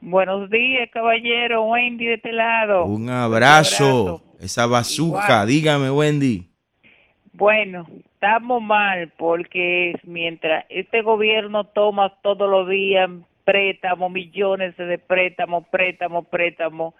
Buenos 0.02 0.50
días, 0.50 0.90
caballero. 0.92 1.64
Wendy 1.64 2.08
de 2.08 2.16
este 2.16 2.34
lado. 2.34 2.84
Un 2.84 3.10
abrazo. 3.10 4.22
Esa 4.42 4.68
bazuca. 4.68 5.46
Dígame, 5.46 5.90
Wendy. 5.90 6.50
Bueno, 7.32 7.88
estamos 8.14 8.62
mal 8.62 9.14
porque 9.18 9.98
mientras 10.04 10.66
este 10.68 11.02
gobierno 11.04 11.64
toma 11.64 12.14
todos 12.22 12.50
los 12.50 12.68
días 12.68 13.10
préstamos, 13.46 14.12
millones 14.12 14.76
de 14.76 14.98
préstamos, 14.98 15.66
préstamos, 15.72 16.28
préstamos, 16.28 16.96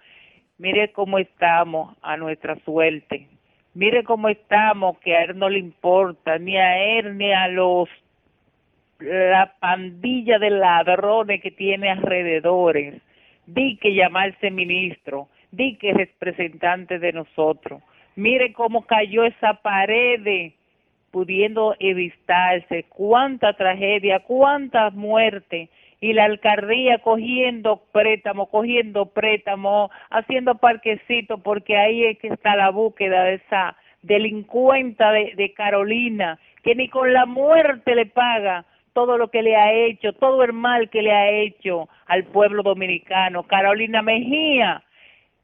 mire 0.56 0.92
cómo 0.92 1.18
estamos 1.18 1.94
a 2.00 2.16
nuestra 2.16 2.56
suerte. 2.64 3.28
Mire 3.74 4.02
cómo 4.02 4.30
estamos, 4.30 4.98
que 5.00 5.14
a 5.14 5.24
él 5.24 5.38
no 5.38 5.50
le 5.50 5.58
importa, 5.58 6.38
ni 6.38 6.56
a 6.56 6.98
él 6.98 7.18
ni 7.18 7.32
a 7.32 7.48
los 7.48 7.88
la 9.00 9.54
pandilla 9.60 10.38
de 10.38 10.50
ladrones 10.50 11.40
que 11.40 11.50
tiene 11.50 11.90
alrededores. 11.90 13.00
Di 13.46 13.76
que 13.76 13.94
llamarse 13.94 14.50
ministro, 14.50 15.28
di 15.50 15.76
que 15.76 15.90
es 15.90 15.96
representante 15.96 16.98
de 16.98 17.12
nosotros. 17.12 17.82
Mire 18.16 18.52
cómo 18.52 18.82
cayó 18.82 19.24
esa 19.24 19.54
pared 19.54 20.52
pudiendo 21.10 21.74
evitarse, 21.78 22.84
cuánta 22.88 23.54
tragedia, 23.54 24.20
cuántas 24.20 24.92
muertes 24.92 25.70
y 26.00 26.12
la 26.12 26.24
alcaldía 26.24 26.98
cogiendo 26.98 27.82
préstamo, 27.92 28.46
cogiendo 28.50 29.06
préstamo, 29.06 29.90
haciendo 30.10 30.56
parquecito 30.56 31.38
porque 31.38 31.76
ahí 31.76 32.04
es 32.04 32.18
que 32.18 32.28
está 32.28 32.56
la 32.56 32.70
búsqueda 32.70 33.24
de 33.24 33.34
esa 33.34 33.76
delincuente 34.02 35.04
de, 35.04 35.34
de 35.34 35.52
Carolina 35.54 36.38
que 36.62 36.74
ni 36.74 36.88
con 36.88 37.12
la 37.12 37.24
muerte 37.24 37.94
le 37.94 38.06
paga 38.06 38.64
todo 38.92 39.18
lo 39.18 39.28
que 39.28 39.42
le 39.42 39.56
ha 39.56 39.72
hecho, 39.72 40.12
todo 40.12 40.42
el 40.42 40.52
mal 40.52 40.90
que 40.90 41.02
le 41.02 41.12
ha 41.12 41.30
hecho 41.30 41.88
al 42.06 42.24
pueblo 42.24 42.62
dominicano. 42.62 43.44
Carolina 43.44 44.02
Mejía, 44.02 44.82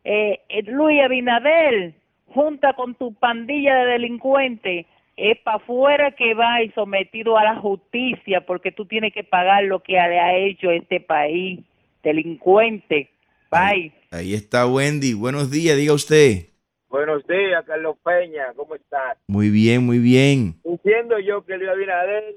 eh, 0.04 0.40
eh, 0.48 0.62
Luis 0.62 1.00
Abinadel, 1.02 1.94
junta 2.28 2.74
con 2.74 2.94
tu 2.94 3.14
pandilla 3.14 3.76
de 3.76 3.92
delincuentes, 3.92 4.86
es 5.16 5.38
para 5.38 5.58
afuera 5.58 6.10
que 6.10 6.34
va 6.34 6.62
y 6.62 6.70
sometido 6.70 7.38
a 7.38 7.44
la 7.44 7.56
justicia 7.56 8.44
porque 8.44 8.72
tú 8.72 8.86
tienes 8.86 9.12
que 9.12 9.22
pagar 9.22 9.64
lo 9.64 9.80
que 9.80 9.92
le 9.92 10.20
ha 10.20 10.36
hecho 10.36 10.70
este 10.70 11.00
país. 11.00 11.60
Delincuente. 12.02 13.08
Bye. 13.50 13.92
Ahí 14.10 14.34
está 14.34 14.66
Wendy. 14.66 15.14
Buenos 15.14 15.50
días, 15.50 15.76
diga 15.76 15.94
usted. 15.94 16.48
Buenos 16.94 17.26
días, 17.26 17.64
Carlos 17.66 17.96
Peña, 18.04 18.52
¿cómo 18.54 18.76
estás? 18.76 19.18
Muy 19.26 19.50
bien, 19.50 19.84
muy 19.84 19.98
bien. 19.98 20.54
Diciendo 20.62 21.18
yo 21.18 21.44
que 21.44 21.56
Luis 21.56 21.68
Abinader 21.68 22.36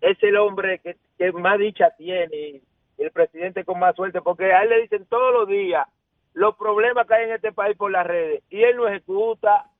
es 0.00 0.22
el 0.22 0.36
hombre 0.36 0.80
que, 0.80 0.96
que 1.18 1.32
más 1.32 1.58
dicha 1.58 1.90
tiene, 1.96 2.36
y 2.36 2.62
el 2.98 3.10
presidente 3.10 3.64
con 3.64 3.78
más 3.78 3.94
suerte, 3.96 4.20
porque 4.20 4.52
a 4.52 4.62
él 4.62 4.70
le 4.70 4.82
dicen 4.82 5.06
todos 5.08 5.32
los 5.32 5.48
días 5.48 5.86
los 6.34 6.54
problemas 6.56 7.06
que 7.06 7.14
hay 7.14 7.24
en 7.24 7.32
este 7.32 7.52
país 7.52 7.76
por 7.76 7.90
las 7.90 8.06
redes, 8.06 8.42
y 8.50 8.62
él 8.62 8.76
lo 8.76 8.88
ejecuta. 8.88 9.70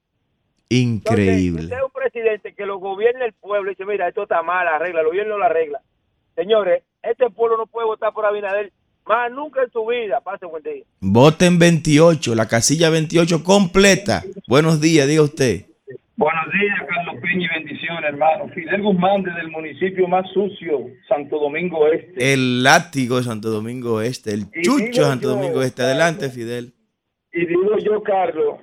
Increíble. 0.69 1.63
Usted 1.63 1.77
es 1.77 1.83
un 1.83 1.91
presidente 1.91 2.55
que 2.55 2.67
lo 2.67 2.79
gobierna 2.79 3.25
el 3.25 3.35
pueblo 3.35 3.71
y 3.71 3.75
dice, 3.75 3.85
mira, 3.85 4.09
esto 4.09 4.23
está 4.23 4.43
mal, 4.43 4.67
arregla, 4.67 5.01
el 5.01 5.07
gobierno 5.07 5.39
lo 5.39 5.45
arregla. 5.45 5.81
Señores, 6.35 6.83
este 7.03 7.31
pueblo 7.31 7.57
no 7.57 7.67
puede 7.67 7.87
votar 7.87 8.13
por 8.13 8.27
Abinader 8.27 8.73
más 9.07 9.31
nunca 9.31 9.63
en 9.63 9.71
su 9.71 9.87
vida. 9.87 10.21
Pase 10.21 10.47
buen 10.47 10.63
día. 10.63 10.85
Voten 11.01 11.59
28, 11.59 12.35
la 12.35 12.49
casilla 12.49 12.91
28 12.91 13.45
completa. 13.45 14.25
Buenos 14.49 14.81
días, 14.81 15.07
diga 15.07 15.23
usted. 15.23 15.67
Buenos 16.17 16.47
días, 16.59 16.79
Carlos 16.89 17.17
Peña 17.21 17.47
y 17.47 17.59
bendiciones, 17.63 18.05
hermano. 18.05 18.49
Fidel 18.55 18.81
Guzmán 18.83 19.23
desde 19.23 19.41
el 19.43 19.49
municipio 19.51 20.09
más 20.09 20.27
sucio, 20.33 20.87
Santo 21.07 21.39
Domingo 21.39 21.87
Este. 21.89 22.33
El 22.33 22.63
látigo 22.63 23.19
de 23.19 23.25
Santo 23.25 23.51
Domingo 23.51 24.01
Este, 24.01 24.33
el 24.33 24.45
Y 24.55 24.63
chucho 24.63 25.03
de 25.03 25.07
Santo 25.09 25.29
yo, 25.29 25.37
Domingo 25.37 25.63
Este. 25.63 25.83
Adelante, 25.83 26.31
Fidel. 26.31 26.73
Y 27.35 27.45
digo 27.45 27.77
yo, 27.85 28.03
Carlos, 28.03 28.61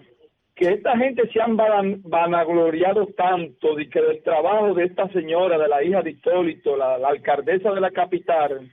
que 0.55 0.65
esta 0.73 0.97
gente 0.97 1.29
se 1.31 1.39
han 1.41 1.55
van- 1.55 2.01
vanagloriado 2.03 3.05
tanto 3.15 3.75
de 3.75 3.87
que 3.87 4.01
del 4.01 4.23
trabajo 4.23 4.73
de 4.73 4.85
esta 4.85 5.07
señora, 5.09 5.59
de 5.59 5.67
la 5.67 5.83
hija 5.83 6.01
de 6.01 6.09
Hipólito, 6.11 6.75
la, 6.75 6.97
la 6.97 7.09
alcaldesa 7.09 7.71
de 7.71 7.81
la 7.81 7.91
capital, 7.91 8.67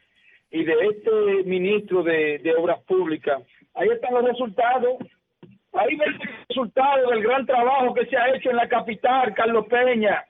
y 0.50 0.64
de 0.64 0.72
este 0.90 1.44
ministro 1.44 2.02
de, 2.02 2.38
de 2.38 2.54
Obras 2.56 2.80
Públicas. 2.84 3.42
Ahí 3.74 3.88
están 3.88 4.14
los 4.14 4.24
resultados. 4.24 4.94
Ahí 5.72 5.96
ven 5.96 6.14
el 6.14 6.46
resultado 6.48 7.10
del 7.10 7.22
gran 7.22 7.46
trabajo 7.46 7.94
que 7.94 8.06
se 8.06 8.16
ha 8.16 8.34
hecho 8.34 8.50
en 8.50 8.56
la 8.56 8.68
capital, 8.68 9.34
Carlos 9.34 9.66
Peña. 9.68 10.24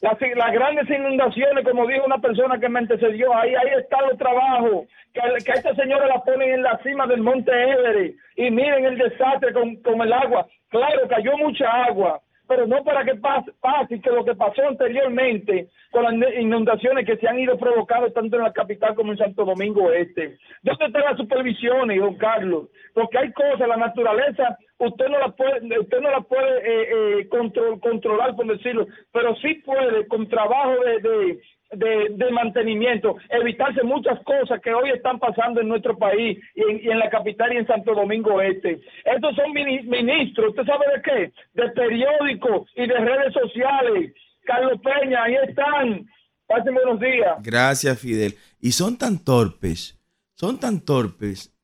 Las, 0.00 0.16
grandes 0.52 0.88
inundaciones, 0.88 1.64
como 1.64 1.84
dijo 1.86 2.04
una 2.06 2.18
persona 2.18 2.60
que 2.60 2.68
me 2.68 2.78
antecedió, 2.78 3.34
ahí, 3.34 3.52
ahí 3.56 3.80
está 3.80 3.98
el 4.08 4.16
trabajo, 4.16 4.86
que, 5.12 5.20
que 5.44 5.50
a 5.50 5.54
esta 5.54 5.74
señora 5.74 6.06
la 6.06 6.22
ponen 6.22 6.52
en 6.52 6.62
la 6.62 6.78
cima 6.84 7.08
del 7.08 7.20
monte 7.20 7.50
Everest 7.50 8.16
y 8.36 8.50
miren 8.52 8.84
el 8.84 8.98
desastre 8.98 9.52
con 9.52 10.00
el 10.00 10.12
agua. 10.12 10.46
Claro, 10.68 11.08
cayó 11.08 11.36
mucha 11.38 11.68
agua, 11.86 12.20
pero 12.48 12.66
no 12.66 12.82
para 12.82 13.04
que 13.04 13.14
pase, 13.16 13.52
pase 13.60 14.00
que 14.00 14.10
lo 14.10 14.24
que 14.24 14.34
pasó 14.34 14.66
anteriormente 14.66 15.68
con 15.90 16.02
las 16.02 16.34
inundaciones 16.34 17.06
que 17.06 17.16
se 17.18 17.28
han 17.28 17.38
ido 17.38 17.58
provocando 17.58 18.10
tanto 18.12 18.36
en 18.36 18.42
la 18.42 18.52
capital 18.52 18.94
como 18.94 19.12
en 19.12 19.18
Santo 19.18 19.44
Domingo 19.44 19.92
Este. 19.92 20.38
¿Dónde 20.62 20.86
están 20.86 21.02
las 21.02 21.16
supervisiones, 21.18 22.00
don 22.00 22.16
Carlos? 22.16 22.68
Porque 22.94 23.18
hay 23.18 23.32
cosas, 23.32 23.68
la 23.68 23.76
naturaleza 23.76 24.58
usted 24.78 25.08
no 25.08 25.18
la 25.18 25.28
puede, 25.30 25.78
usted 25.78 26.00
no 26.00 26.10
la 26.10 26.20
puede 26.20 26.58
eh, 26.58 27.20
eh, 27.20 27.28
control, 27.28 27.80
controlar, 27.80 28.34
por 28.36 28.46
decirlo, 28.46 28.86
pero 29.12 29.34
sí 29.36 29.54
puede 29.64 30.06
con 30.06 30.28
trabajo 30.28 30.74
de, 30.84 31.00
de, 31.00 31.40
de, 31.70 32.30
mantenimiento, 32.30 33.16
evitarse 33.28 33.82
muchas 33.82 34.18
cosas 34.24 34.60
que 34.62 34.72
hoy 34.72 34.90
están 34.90 35.18
pasando 35.18 35.60
en 35.60 35.68
nuestro 35.68 35.96
país 35.98 36.38
y 36.54 36.88
en, 36.88 36.98
la 36.98 37.10
capital 37.10 37.52
y 37.52 37.58
en 37.58 37.66
Santo 37.66 37.94
Domingo 37.94 38.40
Este. 38.40 38.80
Estos 39.04 39.36
son 39.36 39.52
mini- 39.52 39.82
ministros, 39.82 40.50
¿usted 40.50 40.64
sabe 40.64 40.86
de 40.96 41.02
qué? 41.02 41.32
De 41.62 41.68
periódicos 41.70 42.68
y 42.74 42.86
de 42.86 42.94
redes 42.98 43.32
sociales. 43.32 44.12
Carlos 44.44 44.80
Peña, 44.82 45.24
ahí 45.24 45.34
están. 45.46 46.08
Pasen 46.46 46.74
buenos 46.74 46.98
días. 46.98 47.36
Gracias, 47.42 47.98
Fidel. 47.98 48.34
Y 48.60 48.72
son 48.72 48.96
tan 48.96 49.22
torpes, 49.22 49.98
son 50.34 50.58
tan 50.58 50.80
torpes 50.80 51.54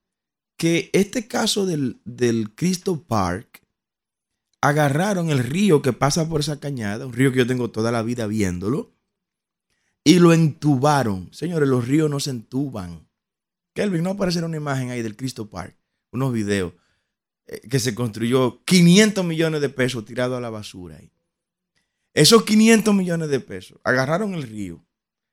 que 0.59 0.91
este 0.93 1.27
caso 1.27 1.65
del, 1.67 1.97
del 2.05 2.49
Park 3.09 3.63
agarraron 4.61 5.31
el 5.31 5.39
río 5.39 5.83
que 5.83 5.93
pasa 5.93 6.29
por 6.29 6.41
esa 6.41 6.61
cañada, 6.61 7.07
un 7.07 7.13
río 7.13 7.33
que 7.33 7.39
yo 7.39 7.47
tengo 7.47 7.71
toda 7.71 7.93
la 7.93 8.03
vida 8.03 8.27
viéndolo, 8.27 8.94
y 10.05 10.19
lo 10.19 10.33
entubaron. 10.33 11.33
Señores, 11.33 11.69
los 11.69 11.89
ríos 11.89 12.11
no 12.11 12.21
se 12.21 12.31
entuban. 12.31 13.09
Kelvin, 13.75 14.05
no 14.05 14.11
aparecerá 14.11 14.47
una 14.47 14.59
imagen 14.59 14.91
ahí 14.91 15.03
del 15.03 15.17
Crystal 15.17 15.49
Park, 15.49 15.77
unos 16.13 16.33
videos 16.33 16.75
eh, 17.47 17.61
que 17.69 17.81
se 17.81 17.95
construyó 17.95 18.63
500 18.65 19.25
millones 19.25 19.61
de 19.61 19.71
pesos 19.71 20.05
tirados 20.05 20.39
a 20.39 20.41
la 20.41 20.51
basura 20.51 20.97
ahí. 20.97 21.11
Esos 22.13 22.45
500 22.45 22.95
millones 22.95 23.29
de 23.31 23.41
pesos 23.41 23.81
agarraron 23.83 24.35
el 24.35 24.45
río, 24.45 24.87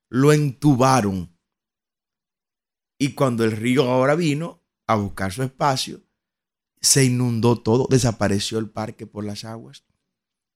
lo 0.10 0.34
entubaron. 0.34 1.38
Y 2.98 3.14
cuando 3.14 3.44
el 3.44 3.52
río 3.52 3.84
ahora 3.90 4.16
vino 4.16 4.64
a 4.88 4.96
buscar 4.96 5.32
su 5.32 5.44
espacio, 5.44 6.02
se 6.80 7.06
inundó 7.06 7.60
todo, 7.62 7.88
desapareció 7.90 8.58
el 8.58 8.70
parque 8.70 9.06
por 9.06 9.24
las 9.24 9.46
aguas. 9.46 9.86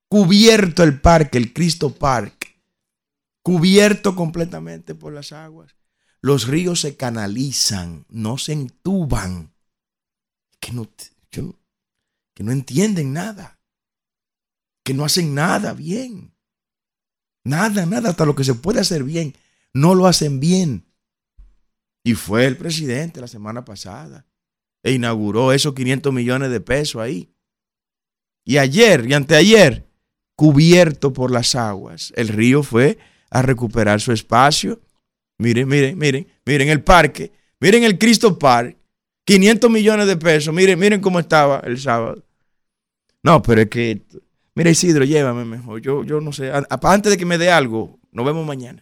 Cubierto 0.07 0.83
el 0.83 0.99
parque, 0.99 1.37
el 1.37 1.53
Cristo 1.53 1.93
Park, 1.93 2.44
cubierto 3.45 4.15
completamente 4.15 4.95
por 4.95 5.13
las 5.13 5.31
aguas. 5.31 5.77
Los 6.19 6.47
ríos 6.47 6.81
se 6.81 6.97
canalizan, 6.97 8.05
no 8.09 8.39
se 8.39 8.53
entuban. 8.53 9.53
Que 10.59 10.71
no, 10.71 10.89
que 11.29 12.43
no 12.43 12.51
entienden 12.51 13.13
nada 13.13 13.55
que 14.85 14.93
no 14.93 15.03
hacen 15.03 15.33
nada 15.33 15.73
bien. 15.73 16.31
Nada, 17.43 17.85
nada, 17.85 18.11
hasta 18.11 18.25
lo 18.25 18.35
que 18.35 18.43
se 18.43 18.53
puede 18.53 18.79
hacer 18.79 19.03
bien, 19.03 19.35
no 19.73 19.95
lo 19.95 20.05
hacen 20.05 20.39
bien. 20.39 20.85
Y 22.03 22.13
fue 22.13 22.45
el 22.45 22.55
presidente 22.55 23.19
la 23.19 23.27
semana 23.27 23.65
pasada 23.65 24.27
e 24.83 24.93
inauguró 24.93 25.51
esos 25.51 25.73
500 25.73 26.13
millones 26.13 26.51
de 26.51 26.61
pesos 26.61 27.01
ahí. 27.01 27.33
Y 28.45 28.59
ayer 28.59 29.09
y 29.09 29.13
anteayer, 29.15 29.89
cubierto 30.35 31.13
por 31.13 31.31
las 31.31 31.55
aguas, 31.55 32.13
el 32.15 32.27
río 32.27 32.61
fue 32.61 32.99
a 33.29 33.41
recuperar 33.41 33.99
su 34.01 34.11
espacio. 34.11 34.79
Miren, 35.37 35.67
miren, 35.67 35.97
miren, 35.97 36.27
miren 36.45 36.69
el 36.69 36.83
parque, 36.83 37.31
miren 37.59 37.83
el 37.83 37.97
Cristo 37.97 38.39
Park, 38.39 38.77
500 39.25 39.69
millones 39.69 40.07
de 40.07 40.17
pesos, 40.17 40.53
miren, 40.53 40.79
miren 40.79 41.01
cómo 41.01 41.19
estaba 41.19 41.59
el 41.65 41.79
sábado. 41.79 42.23
No, 43.23 43.41
pero 43.41 43.61
es 43.61 43.69
que 43.69 44.01
Mira, 44.55 44.69
Isidro, 44.69 45.03
llévame 45.03 45.43
mejor. 45.43 45.81
Yo, 45.81 46.05
yo 46.05 46.21
no 46.21 46.31
sé. 46.31 46.49
Antes 46.81 47.11
de 47.11 47.17
que 47.17 47.25
me 47.25 47.37
dé 47.37 47.51
algo, 47.51 47.99
nos 48.13 48.25
vemos 48.25 48.45
mañana. 48.47 48.81